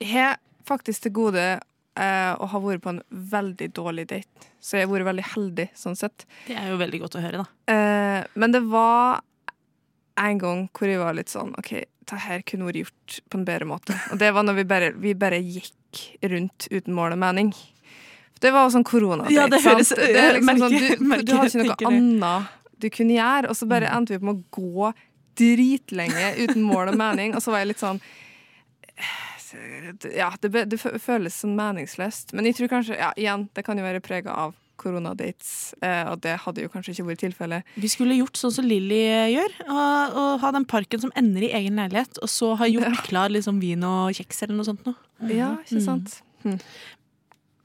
[0.00, 1.44] Jeg har faktisk til gode
[2.00, 4.48] eh, å ha vært på en veldig dårlig date.
[4.58, 6.24] Så jeg har vært veldig heldig, sånn sett.
[6.48, 7.46] Det er jo veldig godt å høre, da.
[7.68, 9.20] Eh, men det var
[10.20, 11.70] en gang hvor jeg var litt sånn OK,
[12.10, 13.96] det her kunne vært gjort på en bedre måte.
[14.12, 16.02] Og det var når vi bare, vi bare gikk
[16.32, 17.52] rundt uten mål og mening.
[18.42, 19.28] Det var jo sånn korona.
[19.30, 22.88] Ja, det høres- Det liksom merker- sånn, du, merker- du hadde ikke noe annet du
[22.90, 24.92] kunne gjøre, og så bare endte vi på med å gå
[25.38, 28.00] dritlenge uten mål og mening, og så var jeg litt sånn
[30.16, 32.32] Ja, det, det føles sånn meningsløst.
[32.32, 36.20] Men jeg tror kanskje, ja, igjen, det kan jo være prega av koronadates, eh, og
[36.24, 37.68] det hadde jo kanskje ikke vært tilfellet.
[37.78, 39.02] Vi skulle gjort sånn som Lilly
[39.34, 43.02] gjør, og, og ha den parken som ender i egen leilighet, og så ha gjort
[43.06, 44.96] klar liksom vin og kjeks eller noe sånt noe.
[45.30, 46.18] Ja, ikke sant?
[46.42, 46.58] Mm.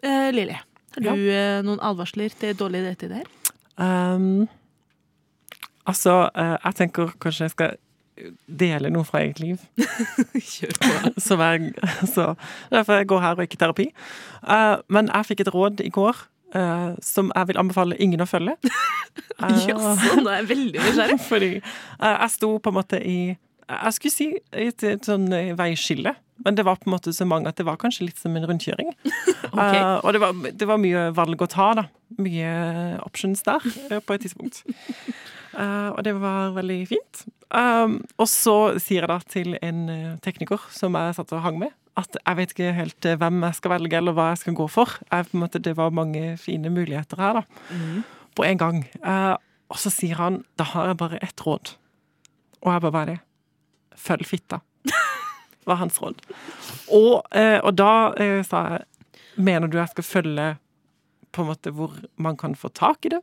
[0.05, 0.59] Eh, Lilly,
[0.97, 1.15] har Ja.
[1.15, 3.25] du eh, noen advarsler til dårlige dateideer?
[3.77, 4.47] Um,
[5.85, 7.75] altså, eh, jeg tenker kanskje jeg skal
[8.49, 9.61] dele noe fra eget liv.
[10.53, 11.11] Kjør på.
[11.27, 11.73] så, jeg,
[12.09, 12.31] så
[12.73, 13.85] derfor jeg går her og ikke terapi.
[14.41, 16.23] Eh, men jeg fikk et råd i går
[16.55, 18.55] eh, som jeg vil anbefale ingen å følge.
[19.67, 21.19] ja sånn, nå er jeg veldig nysgjerrig.
[21.31, 23.19] Fordi uh, jeg sto på en måte i
[23.67, 26.15] Jeg skulle si et, et sånn eh, veiskille.
[26.45, 28.47] Men det var på en måte så mange at det var kanskje litt som en
[28.47, 28.93] rundkjøring.
[29.57, 31.83] Eh, og det var, det var mye valg å ta, da.
[32.21, 32.49] Mye
[33.01, 34.59] options der eh, på et tidspunkt.
[34.67, 37.23] Eh, og det var veldig fint.
[37.47, 41.59] Um, og så sier jeg da til en eh, tekniker som jeg satt og hang
[41.61, 44.57] med, at jeg vet ikke helt eh, hvem jeg skal velge, eller hva jeg skal
[44.59, 44.97] gå for.
[45.07, 47.77] Jeg, måte, det var mange fine muligheter her, da.
[48.37, 48.83] På en gang.
[49.01, 49.33] Uh,
[49.71, 51.73] og så sier han da har jeg bare ett råd.
[52.61, 53.17] Og jeg bare hva er det?
[53.97, 54.59] Følg fitta.
[55.67, 56.21] var hans råd.
[56.93, 58.93] Og, uh, og da uh, sa jeg
[59.37, 60.45] Mener du jeg skal følge
[61.29, 63.19] på en måte hvor man kan få tak i det?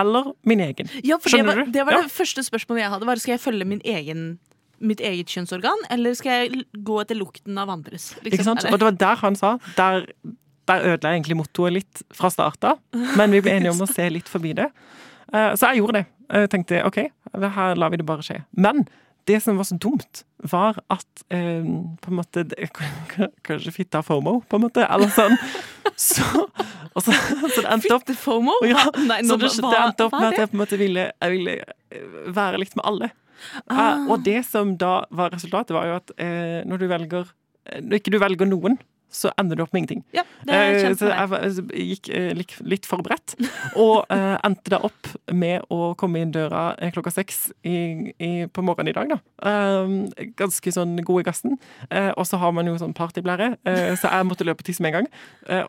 [0.00, 0.88] Eller min egen?
[1.06, 1.70] Ja, for det Skjønner var, du?
[1.76, 3.06] det, var det første spørsmålet jeg hadde.
[3.06, 4.24] Var, skal jeg følge min egen,
[4.82, 8.08] mitt eget kjønnsorgan, eller skal jeg gå etter lukten av andres?
[8.22, 8.32] liksom?
[8.32, 8.64] Ikke sant?
[8.72, 10.06] Og det var der han sa Der,
[10.66, 12.80] der ødela jeg egentlig mottoet litt fra start av.
[13.16, 14.66] Men vi ble enige om å se litt forbi det.
[15.32, 16.06] Eh, Så jeg gjorde det.
[16.34, 16.98] Jeg tenkte OK,
[17.54, 18.40] her lar vi det bare skje.
[18.56, 18.86] Men
[19.28, 21.64] det som var så dumt, var at eh,
[22.02, 22.68] på en måte det-
[23.46, 24.84] Kanskje fitta fomo, på en måte.
[24.84, 25.36] Eller sånn.
[26.00, 26.24] Så,
[26.96, 28.54] og så, så det endte opp FOMO?
[28.66, 31.04] Ja, Nei, så det, hva- det endte opp med at jeg på en måte ville,
[31.30, 33.10] ville eh, være likt med alle.
[33.68, 33.76] Ah.
[33.92, 37.28] Eh, og det som da var resultatet, var jo at eh, når du velger
[37.68, 38.74] eh, Når ikke du velger noen,
[39.14, 40.00] så ender du opp med ingenting.
[40.16, 43.36] Ja, det er Eh, så jeg gikk eh, litt, litt forberedt,
[43.78, 47.76] og eh, endte da opp med å komme inn døra eh, klokka seks i,
[48.18, 49.14] i, på morgenen i dag.
[49.14, 49.18] da.
[50.38, 51.56] Ganske sånn god i gassen.
[52.18, 53.52] Og så har man jo sånn partyblære,
[54.00, 55.08] så jeg måtte løpe og tisse med en gang.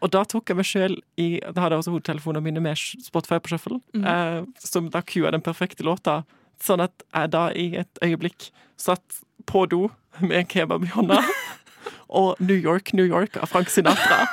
[0.01, 3.39] Og da tok jeg meg sjøl i Da hadde jeg også hodetelefonene mine med Spotify
[3.43, 4.47] på shuffle, Mhm.
[4.59, 6.23] som da kua den perfekte låta.
[6.61, 9.89] Sånn at jeg da i et øyeblikk satt på do
[10.21, 11.19] med kebab i hånda
[12.09, 14.23] og New York, New York av Frank Sinatra.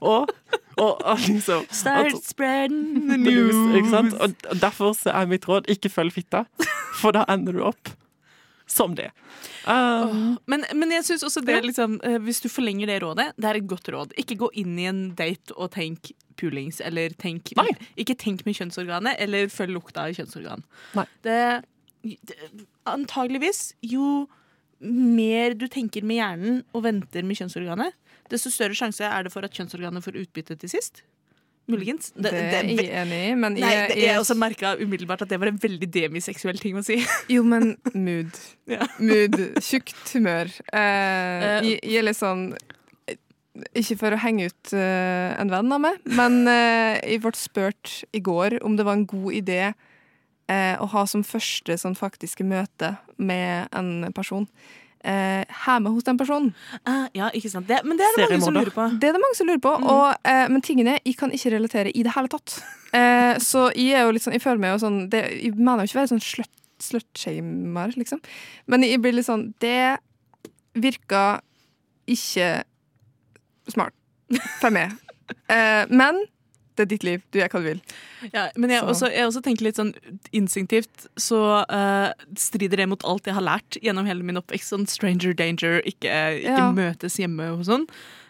[0.00, 0.30] og,
[0.76, 4.14] og, og liksom Start at- spreading the news, ikke sant?
[4.20, 6.44] Og, derfor så er mitt råd ikke følg fitta,
[7.00, 7.92] for da ender du opp
[8.70, 9.08] som det.
[9.66, 13.48] Um, Men, men jeg synes også det liksom, eh, hvis du forlenger det rådet, det
[13.50, 14.12] er et godt råd.
[14.20, 17.50] Ikke gå inn i en date og tenk pulings, eller tenk
[17.98, 20.62] Ikke tenk med kjønnsorganet, eller følg lukta av kjønnsorgan.
[20.94, 21.04] Nei.
[21.26, 21.40] Det,
[22.30, 22.38] det,
[22.88, 24.28] antageligvis, jo
[24.80, 27.92] mer du tenker med hjernen og venter med kjønnsorganet,
[28.32, 31.02] desto større sjanse er det for at kjønnsorganet får utbytte til sist.
[31.70, 32.08] Muligens.
[32.18, 35.38] Det er jeg enig i, men Nei, jeg- det, jeg også merka umiddelbart at det
[35.38, 36.96] var en veldig demiseksuell ting å si.
[37.30, 38.32] Jo, men mood.
[38.98, 39.36] Mood.
[39.62, 40.50] Tjukt humør.
[40.72, 42.48] Eh, Eh, jeg, jeg er litt sånn
[43.76, 47.96] Ikke for å henge ut uh, en venn av meg, men uh, jeg ble spurt
[48.16, 49.60] i går om det var en god idé
[50.50, 54.48] eh, å ha som første sånn faktiske møte med en person
[55.04, 56.52] eh, hjemme hos den personen.
[56.86, 57.68] Uh, ja, ikke sant.
[57.68, 58.86] Det, men det er det mange som lurer på.
[59.00, 59.74] Det er det mange som lurer på.
[59.80, 59.88] Mm.
[59.94, 62.58] Og, eh, men tingene jeg kan ikke relatere i det hele tatt.
[62.96, 65.84] Eh, så jeg er jo litt sånn, jeg føler meg jo sånn det, Jeg mener
[65.84, 66.48] jo ikke å være sånn
[66.80, 68.22] slutshamer, liksom.
[68.72, 70.00] Men jeg blir litt sånn Det
[70.80, 71.42] virker
[72.10, 72.50] ikke
[73.70, 73.96] smart
[74.60, 74.96] for meg.
[75.30, 76.16] Eh, men
[76.80, 77.22] det er ditt liv.
[77.30, 77.82] Du gjør hva du vil.
[78.32, 79.92] Ja, men jeg Så- også, jeg også tenker litt sånn
[80.32, 84.72] instinktivt så uh, strider det mot alt jeg har lært gjennom hele min oppvekst.
[84.72, 86.10] Sånn stranger danger, ikke,
[86.40, 86.72] ikke Ja.
[86.72, 87.86] møtes hjemme og sånn.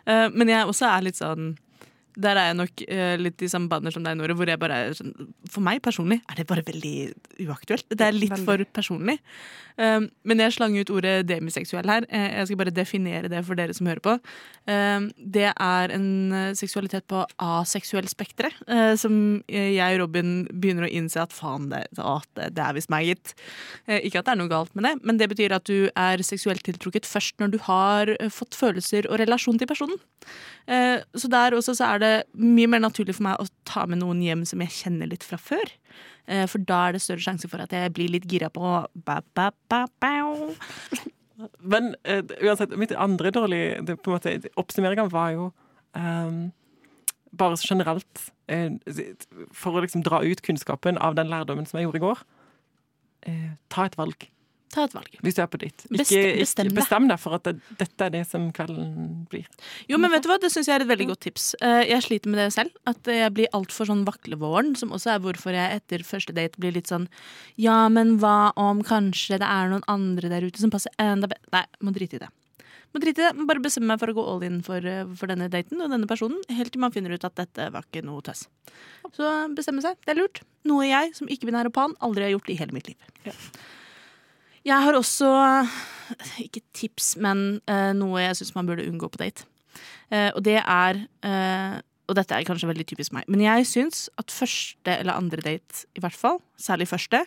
[0.07, 1.57] Uh, men jeg også er litt sånn
[2.23, 4.37] der er jeg nok uh, litt i samme baner som deg, Nore.
[4.39, 5.15] Hvor jeg bare er sånn,
[5.51, 6.95] for meg personlig er det bare veldig
[7.47, 7.89] uaktuelt.
[7.91, 8.47] Det er litt Veldig.
[8.47, 9.19] for personlig.
[9.81, 12.05] Um, men jeg slang ut ordet demiseksuell her.
[12.13, 14.17] Eh, jeg skal bare definere det for dere som hører på.
[14.69, 19.15] Um, det er en eh, seksualitet på aseksuell spektre, uh, som
[19.49, 23.33] jeg og Robin begynner å innse at faen, det, det, det er visst meg, gitt.
[23.89, 26.25] Uh, ikke at det er noe galt med det, men det betyr at du er
[26.27, 30.01] seksuelt tiltrukket først når du har fått følelser og relasjon til personen.
[31.19, 34.21] Så der også så er det mye mer naturlig for meg å ta med noen
[34.25, 35.73] hjem som jeg kjenner litt fra før.
[36.31, 39.21] Eh, for da er det større sjanse for at jeg blir litt gira på ba,
[39.35, 39.83] ba, ba.
[41.59, 45.47] Men eh, uansett, mitt andre dårlige det, på en måte, oppsummeringen var jo
[45.97, 46.51] um,
[47.31, 48.73] bare så generelt eh,
[49.55, 52.23] For å liksom dra ut kunnskapen av den lærdommen som jeg gjorde i går.
[53.31, 54.29] Eh, ta et valg.
[54.71, 55.17] Ta et valg.
[55.27, 55.83] Hvis du er på ditt.
[55.91, 57.19] Ikke, Bestem- bestem deg.
[57.19, 59.47] for at det, dette er det som kvelden blir.
[59.91, 60.37] Jo, men vet du hva?
[60.39, 61.55] Det syns jeg er et veldig godt tips.
[61.61, 62.71] Eh, Jeg sliter med det selv.
[62.87, 66.73] At jeg blir altfor sånn vaklevåren, som også er hvorfor jeg etter første date blir
[66.73, 67.09] litt sånn
[67.59, 71.51] Ja, men hva om kanskje det er noen andre der ute som passer enda bedre
[71.53, 72.29] Nei, må drite i det.
[72.95, 75.05] Må drite i det, må bare bestemme meg for å gå all in for, eh,
[75.19, 78.03] for denne daten og denne personen, helt til man finner ut at dette var ikke
[78.07, 78.47] noe tøss.
[79.15, 79.97] Så bestemme seg.
[80.07, 80.43] Det er lurt.
[80.65, 82.97] Noe jeg, som ikke-binær og pan, aldri har gjort i hele mitt liv.
[84.67, 85.29] Jeg har også
[86.45, 89.47] ikke tips, men uh, noe jeg syns man burde unngå på date.
[90.13, 91.81] Uh, og det er uh,
[92.11, 95.85] Og dette er kanskje veldig typisk meg, men jeg syns at første eller andre date,
[95.95, 97.23] i hvert fall, særlig første,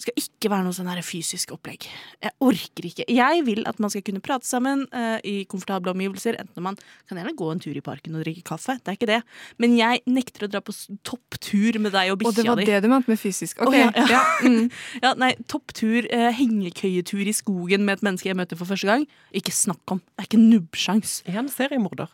[0.00, 1.86] skal ikke være noe sånn her fysisk opplegg.
[2.24, 3.06] Jeg orker ikke.
[3.10, 6.38] Jeg vil at man skal kunne prate sammen uh, i komfortable omgivelser.
[6.40, 6.78] Enten man
[7.08, 9.20] kan gjerne gå en tur i parken og drikke kaffe, det er ikke det.
[9.62, 10.74] Men jeg nekter å dra på
[11.06, 13.60] topptur med deg og Og det var det du mente med fysisk.
[13.60, 13.72] OK.
[13.72, 14.08] Oh, ja, ja.
[14.16, 14.24] ja.
[14.50, 14.70] Mm.
[15.02, 19.04] Ja, nei, topptur, uh, hengekøyetur i skogen med et menneske jeg møter for første gang.
[19.36, 20.00] Ikke snakk om.
[20.00, 21.20] Det er ikke nubbsjans.
[21.28, 22.08] En seriemorder.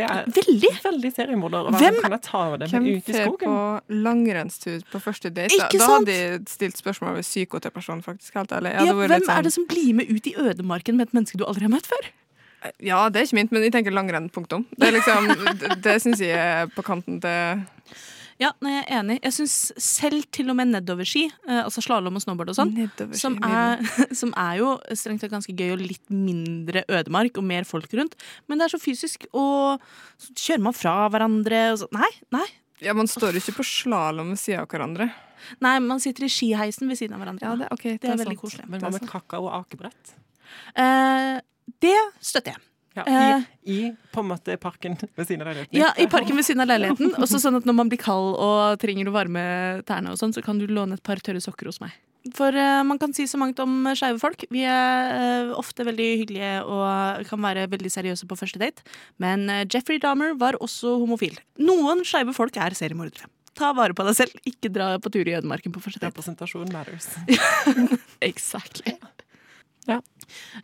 [0.00, 0.70] Det er Veldig!
[0.84, 1.70] veldig seriemorder.
[1.76, 3.12] Hvem- kan jeg ta med dem ut i skogen?
[3.12, 5.52] Hvem ser på langrennstur på første date?
[5.58, 6.08] Da, Ikke da sant?
[6.08, 8.34] hadde de stilt spørsmål ved psykoterapeusen, faktisk.
[8.40, 8.72] Helt ærlig.
[8.74, 11.44] Ja, hvem sånn- er det som blir med ut i ødemarken med et menneske du
[11.44, 12.10] aldri har møtt før?
[12.78, 14.66] Ja, det er ikke mint, men jeg tenker langrenn, punktum.
[14.76, 15.28] Det, liksom,
[15.60, 17.64] det, det syns jeg er på kanten til
[18.40, 19.16] Ja, nei, jeg er enig.
[19.20, 22.72] Jeg syns selv til og med nedoverski, eh, altså slalåm og snowboard og sånn,
[23.12, 23.36] som
[24.20, 28.16] som er jo strengt tatt ganske gøy og litt mindre ødemark og mer folk rundt,
[28.48, 29.84] men det er så fysisk, og
[30.16, 32.00] så kjører man fra hverandre og sånn.
[32.00, 32.46] Nei, nei.
[32.80, 35.10] Ja, Man står jo ikke på slalåm ved siden av hverandre.
[35.60, 37.44] Nei, man sitter i skiheisen ved siden av hverandre.
[37.44, 38.64] Ja, det, okay, det er er veldig koselig.
[38.72, 40.14] Men hva med kakao og akebrett?
[40.80, 41.36] Eh,
[41.84, 42.69] det støtter jeg.
[42.98, 45.78] Ja, Eh, i, I på en måte parken ved siden av leiligheten.
[45.78, 47.14] Ja, i parken ved siden av leiligheten.
[47.22, 49.42] Også sånn at når man blir kald og trenger å varme
[49.86, 51.94] tærne, og sånn, så kan du låne et par tørre sokker hos meg.
[52.36, 54.42] For uh, man kan si så mangt om skeive folk.
[54.52, 55.14] Vi er
[55.48, 58.84] uh, ofte veldig hyggelige og kan være veldig seriøse på første date.
[59.22, 61.38] Men uh, Jeffrey Dahmer var også homofil.
[61.62, 63.30] Noen skeive folk er seriemordere.
[63.56, 66.12] Ta vare på deg selv, ikke dra på tur i ødemarken på første date.
[66.12, 67.08] Representasjon matters.
[68.30, 68.98] Exactly.
[69.88, 70.02] Ja.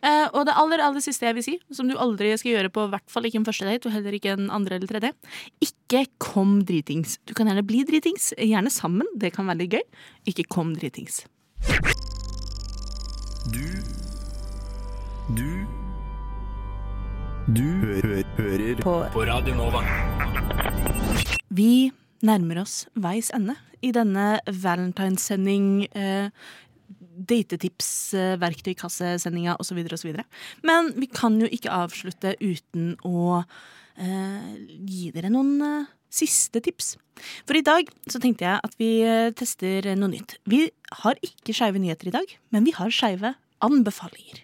[0.01, 2.87] Eh, og det aller aller siste jeg vil si, som du aldri skal gjøre på
[2.91, 5.13] hvert fall ikke en første date, og heller ikke en andre eller tredje,
[5.63, 7.17] ikke kom dritings.
[7.27, 9.85] Du kan gjerne bli dritings, gjerne sammen, det kan være litt gøy.
[10.31, 11.23] Ikke kom dritings.
[13.51, 13.63] Du
[15.35, 15.47] Du
[17.47, 18.93] Du hø hø hører på.
[19.13, 19.81] på Radio Nova.
[21.49, 21.91] Vi
[22.27, 26.29] nærmer oss veis ende i denne valentinessending, eh,
[27.17, 29.81] datetips, eh, verktøykassesendinga osv.
[29.93, 30.13] osv.
[30.67, 34.53] Men vi kan jo ikke avslutte uten å eh,
[34.87, 36.95] gi dere noen eh, siste tips.
[37.47, 40.37] For i dag så tenkte jeg at vi eh, tester noe nytt.
[40.49, 40.67] Vi
[41.03, 43.33] har ikke skeive nyheter i dag, men vi har skeive
[43.65, 44.43] anbefalinger.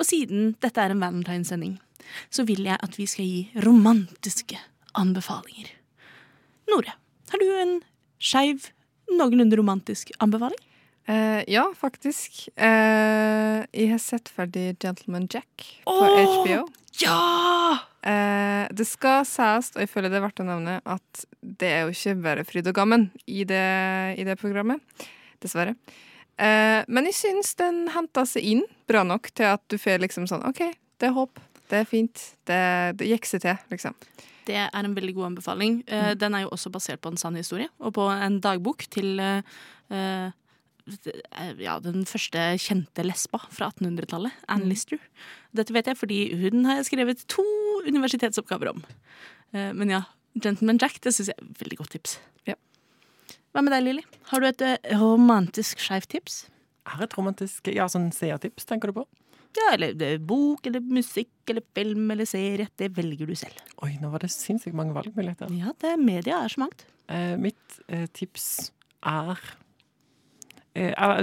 [0.00, 1.76] Og siden dette er en valentinesending,
[2.30, 4.58] så vil jeg at vi skal gi romantiske
[4.96, 5.70] anbefalinger.
[6.70, 6.96] Nore,
[7.30, 7.76] har du en
[8.22, 8.70] skeiv,
[9.12, 10.60] noenlunde romantisk anbefaling?
[11.06, 12.48] Eh, ja, faktisk.
[12.58, 16.64] Eh, jeg har sett ferdig Gentleman Jack på Åh, HBO.
[17.02, 17.78] Ja!
[18.06, 21.84] Eh, det skal sies, og jeg føler det er verdt å nevne, at det er
[21.86, 23.62] jo ikke bare fryd og gammen i det,
[24.18, 24.82] i det programmet.
[25.42, 25.76] Dessverre.
[26.36, 30.26] Eh, men jeg syns den henta seg inn bra nok til at du får liksom
[30.30, 30.64] sånn OK,
[30.98, 31.38] det er håp.
[31.66, 32.22] Det er fint.
[32.46, 32.58] Det,
[33.00, 33.94] det seg til, liksom.
[34.46, 35.80] Det er en veldig god anbefaling.
[35.86, 36.18] Eh, Mm.
[36.18, 39.42] Den er jo også basert på en sann historie, og på en dagbok til eh,
[41.58, 44.70] ja, den første kjente lesba fra 1800-tallet, Anne Mm.
[44.70, 44.98] Lister.
[45.56, 47.42] Dette vet jeg fordi hun har skrevet to
[47.86, 48.84] universitetsoppgaver om.
[49.52, 50.02] Eh, Men ja,
[50.38, 52.18] Gentleman Jack, det syns jeg er et veldig godt tips.
[52.46, 52.54] Ja.
[53.54, 54.02] Hva med deg, Lilly?
[54.30, 56.46] Har du et eh, romantisk skeivt tips?
[56.86, 59.06] Er et romantisk Ja, sånn seertips, tenker du på?
[59.56, 62.68] Ja, eller det er bok, eller musikk, eller film, eller serie.
[62.76, 63.56] Det velger du selv.
[63.82, 65.48] Oi, nå var det sinnssykt mange valgmuligheter.
[65.56, 66.84] Ja, det media er så mangt.
[67.08, 68.70] Eh, mitt eh, tips
[69.02, 69.56] eh, er-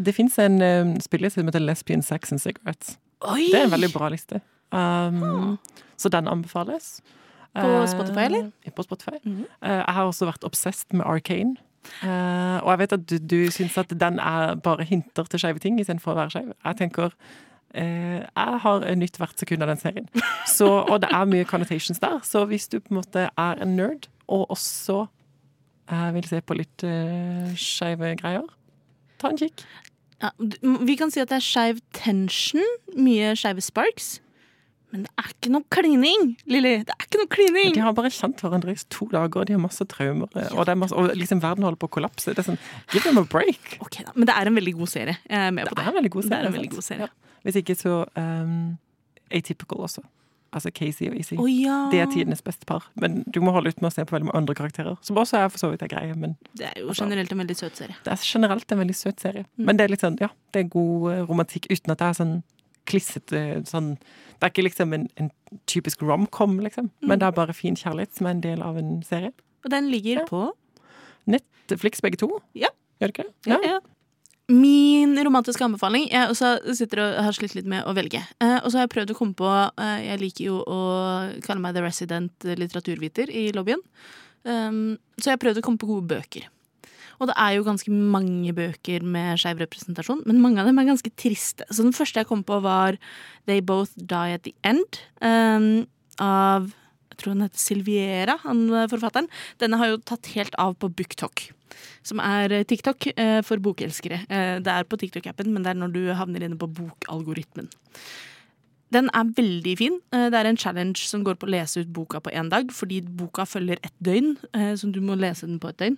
[0.04, 2.98] Det fins en eh, spilleliste som heter Lesbian Sex and Cigarettes.
[3.22, 3.50] Oi!
[3.52, 4.42] Det er en veldig bra liste.
[4.74, 5.58] Um,
[5.98, 7.02] Så den anbefales.
[7.54, 8.52] På Eh, Spotify, eller?
[8.76, 9.20] På Spotify.
[9.24, 9.46] Mhm.
[9.62, 11.56] Eh, jeg har også vært obsessed med Arcane.
[12.02, 15.60] Eh, og jeg vet at du, du syns at den er bare hinter til skeive
[15.60, 16.54] ting istedenfor å være skeiv.
[16.66, 17.14] Jeg tenker
[17.76, 20.10] eh, Jeg har nytt hvert sekund av den serien.
[20.48, 22.20] Så, og det er mye connotations der.
[22.24, 25.06] Så hvis du på en måte er en nerd, og også
[25.92, 28.48] eh, vil se på litt uh, skeive greier,
[29.24, 29.64] ta en kikk.
[30.24, 30.30] Ja,
[30.88, 32.64] vi kan si at det er skeiv tension,
[32.96, 34.20] mye skeive sparks.
[34.94, 36.76] Men det er ikke noe klining, Lilly!
[36.86, 37.72] Det er ikke noe klining!
[37.74, 40.30] De har bare kjent hverandre i to dager, og de har masse traumer.
[40.38, 40.52] Ja.
[40.54, 42.30] Og, det masse, og liksom verden holder på å kollapse.
[42.30, 42.60] Det er sånn,
[42.94, 43.80] Give them a break!
[43.82, 45.18] Ok da, Men det er en veldig god serie.
[45.26, 45.88] Jeg er med på Det det.
[45.88, 47.10] er en veldig god Det er en veldig god serie.
[47.44, 48.54] Hvis ikke så um,
[49.34, 50.06] Atypical også.
[50.54, 51.36] Altså Casey og Easy.
[51.42, 51.90] Oh, ja.
[51.92, 52.84] Det er tidenes beste par.
[52.96, 54.98] Men du må holde ut med å se på veldig mange andre karakterer.
[55.02, 57.56] Som også er for så vidt er greie, men Det er jo generelt en veldig
[57.58, 57.96] søt serie.
[58.04, 59.46] det er generelt en veldig søt serie.
[59.58, 59.66] Mm.
[59.66, 62.14] Men det er litt sånn, ja, det er god eh, romantikk uten at det er
[62.22, 62.36] sånn
[62.86, 63.94] klissete sånn
[64.40, 65.30] Det er ikke liksom en, en
[65.72, 66.90] typisk rom-com, liksom.
[67.02, 67.08] Mm.
[67.08, 69.32] Men det er bare fin kjærlighet som er en del av en serie.
[69.64, 70.26] Og den ligger Ja.
[70.28, 70.52] på
[71.28, 72.28] Netflix begge to.
[72.54, 72.68] Ja.
[73.02, 73.52] Gjør det ikke det?
[73.54, 73.80] Ja, ja.
[74.52, 78.20] Min romantiske anbefaling Jeg også sitter og har slitt litt med å velge.
[78.44, 80.82] Eh, og så har jeg prøvd å komme på eh, Jeg liker jo å
[81.46, 83.80] kalle meg the resident litteraturviter i lobbyen.
[84.44, 86.50] Um, så jeg har prøvd å komme på gode bøker.
[87.22, 90.90] Og det er jo ganske mange bøker med skeiv representasjon, men mange av dem er
[90.90, 91.64] ganske triste.
[91.72, 92.98] Så den første jeg kom på, var
[93.48, 95.00] They Both Die at the End.
[95.24, 95.86] Um,
[96.20, 96.74] av
[97.14, 99.28] jeg tror han heter Silviera, han eh, forfatteren.
[99.62, 101.44] Denne har jo tatt helt av på BookTok,
[102.06, 104.24] som er eh, TikTok eh, for bokelskere.
[104.28, 107.70] Eh, det er på TikTok-appen, men det er når du havner inne på bokalgoritmen.
[108.94, 109.96] Den er veldig fin.
[110.14, 113.00] Det er en challenge som går på å lese ut boka på én dag, fordi
[113.02, 115.96] boka følger ett døgn, så du må lese den på et døgn.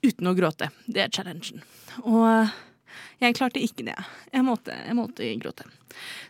[0.00, 0.70] Uten å gråte.
[0.88, 1.60] Det er challengen.
[2.08, 2.48] Og
[3.20, 3.98] jeg klarte ikke det.
[4.32, 5.68] Jeg måtte, jeg måtte gråte.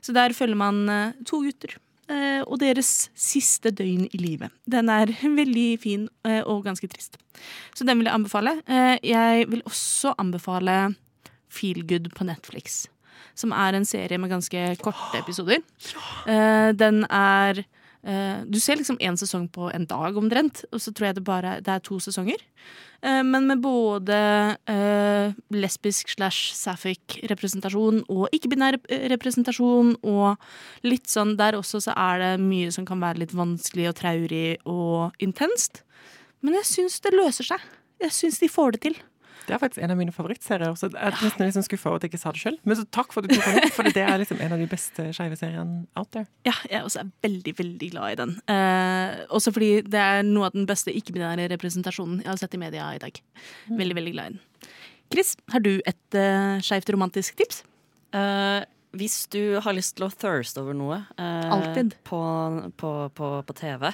[0.02, 0.82] Så der følger man
[1.22, 1.78] to gutter
[2.46, 4.50] og deres siste døgn i livet.
[4.70, 7.18] Den er veldig fin eh, og ganske trist.
[7.74, 8.56] Så den vil jeg anbefale.
[8.66, 10.94] Eh, Jeg vil også anbefale
[11.50, 12.86] Feel Good på Netflix.
[13.34, 15.62] Som er en serie med ganske korte episoder.
[16.28, 17.64] Eh, Den er eh,
[18.02, 21.58] Du ser liksom én sesong på en dag omtrent, og så tror jeg det bare
[21.60, 22.40] det er to sesonger.
[23.02, 24.16] Eh, Men med både
[24.68, 28.78] eh, lesbisk slash sapphic representasjon og ikke-binær
[29.12, 30.36] representasjon, og
[30.84, 34.58] litt sånn der også så er det mye som kan være litt vanskelig og traurig
[34.64, 35.82] og intenst.
[36.40, 37.60] Men jeg syns det løser seg.
[38.00, 39.00] Jeg syns de får det til.
[39.46, 40.74] Det er faktisk en av mine favorittserier.
[40.78, 42.58] Så jeg er nesten litt sånn skuffa over at jeg ikke sa det sjøl.
[42.68, 44.62] Men så takk for at du tok den opp, for det er liksom en av
[44.62, 46.28] de beste skeive seriene out there.
[46.48, 48.34] Ja, jeg også er veldig, veldig glad i den.
[48.54, 52.62] Eh, også fordi det er noe av den beste ikke-binære representasjonen jeg har sett i
[52.62, 53.22] media i dag.
[53.70, 54.70] Veldig, veldig glad i den.
[55.10, 57.64] Chris, har du et uh, skeivt romantisk tips?
[58.14, 58.62] Uh,
[58.98, 61.76] hvis du har lyst til å thirste over noe uh,
[62.06, 62.20] På,
[62.78, 63.86] på, på, på TV,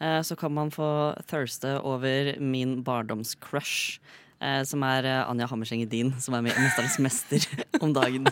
[0.00, 0.88] eh, så kan man få
[1.28, 3.98] thirste over min barndomscrush.
[4.40, 7.46] Eh, som er eh, Anja Hammerseng Edin, som er med i 'Mesternes mester'
[7.84, 8.26] om dagen.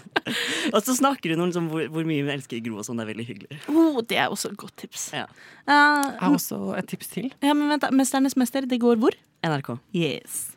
[0.72, 2.96] og så snakker hun om liksom, hvor, hvor mye hun elsker Gro og sånn.
[3.00, 3.60] Det er veldig hyggelig.
[3.68, 5.10] Oh, det er også et godt tips.
[5.12, 5.24] Ja.
[5.66, 7.32] Uh, Jeg har også et tips til.
[7.42, 9.16] ja, men vent da, 'Mesternes mester', det går hvor?
[9.44, 9.78] NRK.
[9.94, 10.52] Yes.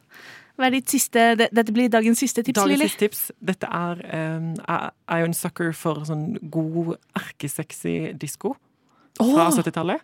[0.59, 2.87] Hva er ditt siste Dette blir dagens siste tips, Dagens Lilly.
[2.89, 3.31] siste tips.
[3.39, 4.01] Dette er
[4.37, 8.55] um, Jeg er jo en sucker for sånn god, erkesexy disko
[9.19, 10.01] fra 70-tallet.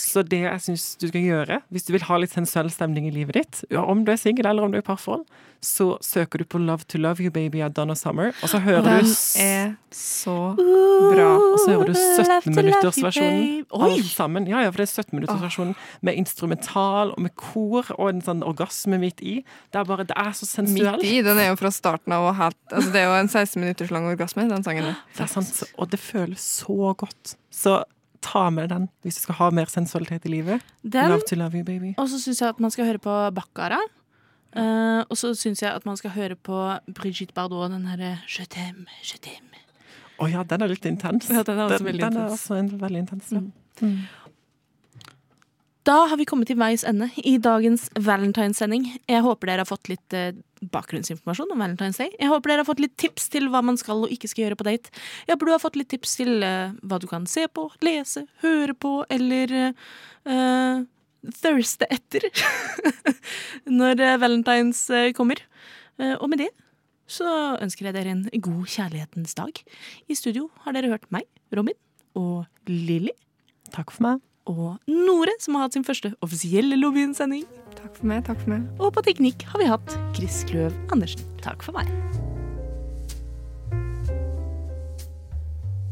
[0.00, 3.14] Så det jeg syns du skal gjøre, hvis du vil ha litt sensuell stemning i
[3.14, 5.26] livet ditt, om du er singel eller om du er i parforhold,
[5.64, 8.82] så søker du på Love to Love You Baby av Donna Summer, og så hører
[8.84, 11.28] Den du Den er så bra.
[11.38, 13.46] og så hører du Love to love 17-minuttersversjonen.
[13.48, 14.46] you, Alt sammen.
[14.50, 15.72] Ja, ja, for det er 17-minuttersversjonen
[16.04, 19.38] med instrumental og med kor og en sånn orgasme midt i.
[19.72, 21.00] Det er bare, det er så sensuelt.
[21.00, 21.22] Midt i.
[21.24, 23.90] Den er jo fra starten av og helt altså Det er jo en 16 minutters
[23.94, 24.92] lang orgasme, den sangen.
[25.16, 27.36] Det er sant, og det føles så godt.
[27.54, 27.78] Så
[28.24, 30.64] ta med den hvis du skal ha mer sensualitet i livet.
[30.82, 31.92] Den, Love to love you, baby.
[32.00, 33.80] og så syns jeg at man skal høre på Bakkara.
[34.54, 36.58] Uh, og så syns jeg at man skal høre på
[36.94, 39.62] Brigitte Bardot, den herre Je t'aime, je t'aime.
[40.22, 41.26] Å ja, den er litt intens.
[41.32, 43.32] Ja, den er også veldig den er også en, veldig intens.
[43.34, 43.88] Ja.
[45.84, 48.86] Da har vi kommet til veis ende i dagens Valentine's-sending.
[49.10, 50.30] Jeg håper dere har fått litt eh,
[50.72, 52.08] bakgrunnsinformasjon om Valentine's Day.
[52.16, 54.58] Jeg håper dere har fått litt tips til hva man skal og ikke skal gjøre
[54.62, 54.94] på date.
[55.26, 58.24] Jeg håper du har fått litt tips til eh, hva du kan se på, lese,
[58.40, 60.80] høre på eller uh,
[61.42, 62.30] thirste etter
[63.80, 65.44] når Valentine's kommer.
[66.00, 66.50] Og med det
[67.04, 67.28] så
[67.60, 69.60] ønsker jeg dere en god kjærlighetens dag.
[70.08, 71.76] I studio har dere hørt meg, Robin,
[72.16, 73.12] og Lilly.
[73.74, 74.24] Takk for meg.
[74.44, 77.46] Og Nore, som har hatt sin første offisielle Lobbyen-sending.
[77.78, 78.24] Takk for meg.
[78.26, 78.66] takk for meg.
[78.78, 81.24] Og på teknikk har vi hatt Chris Kløv Andersen.
[81.40, 81.88] Takk for meg.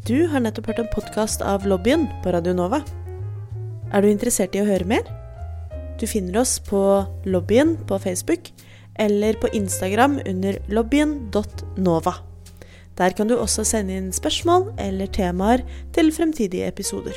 [0.04, 2.82] Du har nettopp hørt en podkast av Lobbyen på Radio Nova.
[3.92, 5.06] Er du interessert i å høre mer?
[6.00, 6.82] Du finner oss på
[7.24, 8.50] Lobbyen på Facebook
[9.00, 12.18] eller på Instagram under lobbyen.nova.
[12.98, 15.64] Der kan du også sende inn spørsmål eller temaer
[15.96, 17.16] til fremtidige episoder.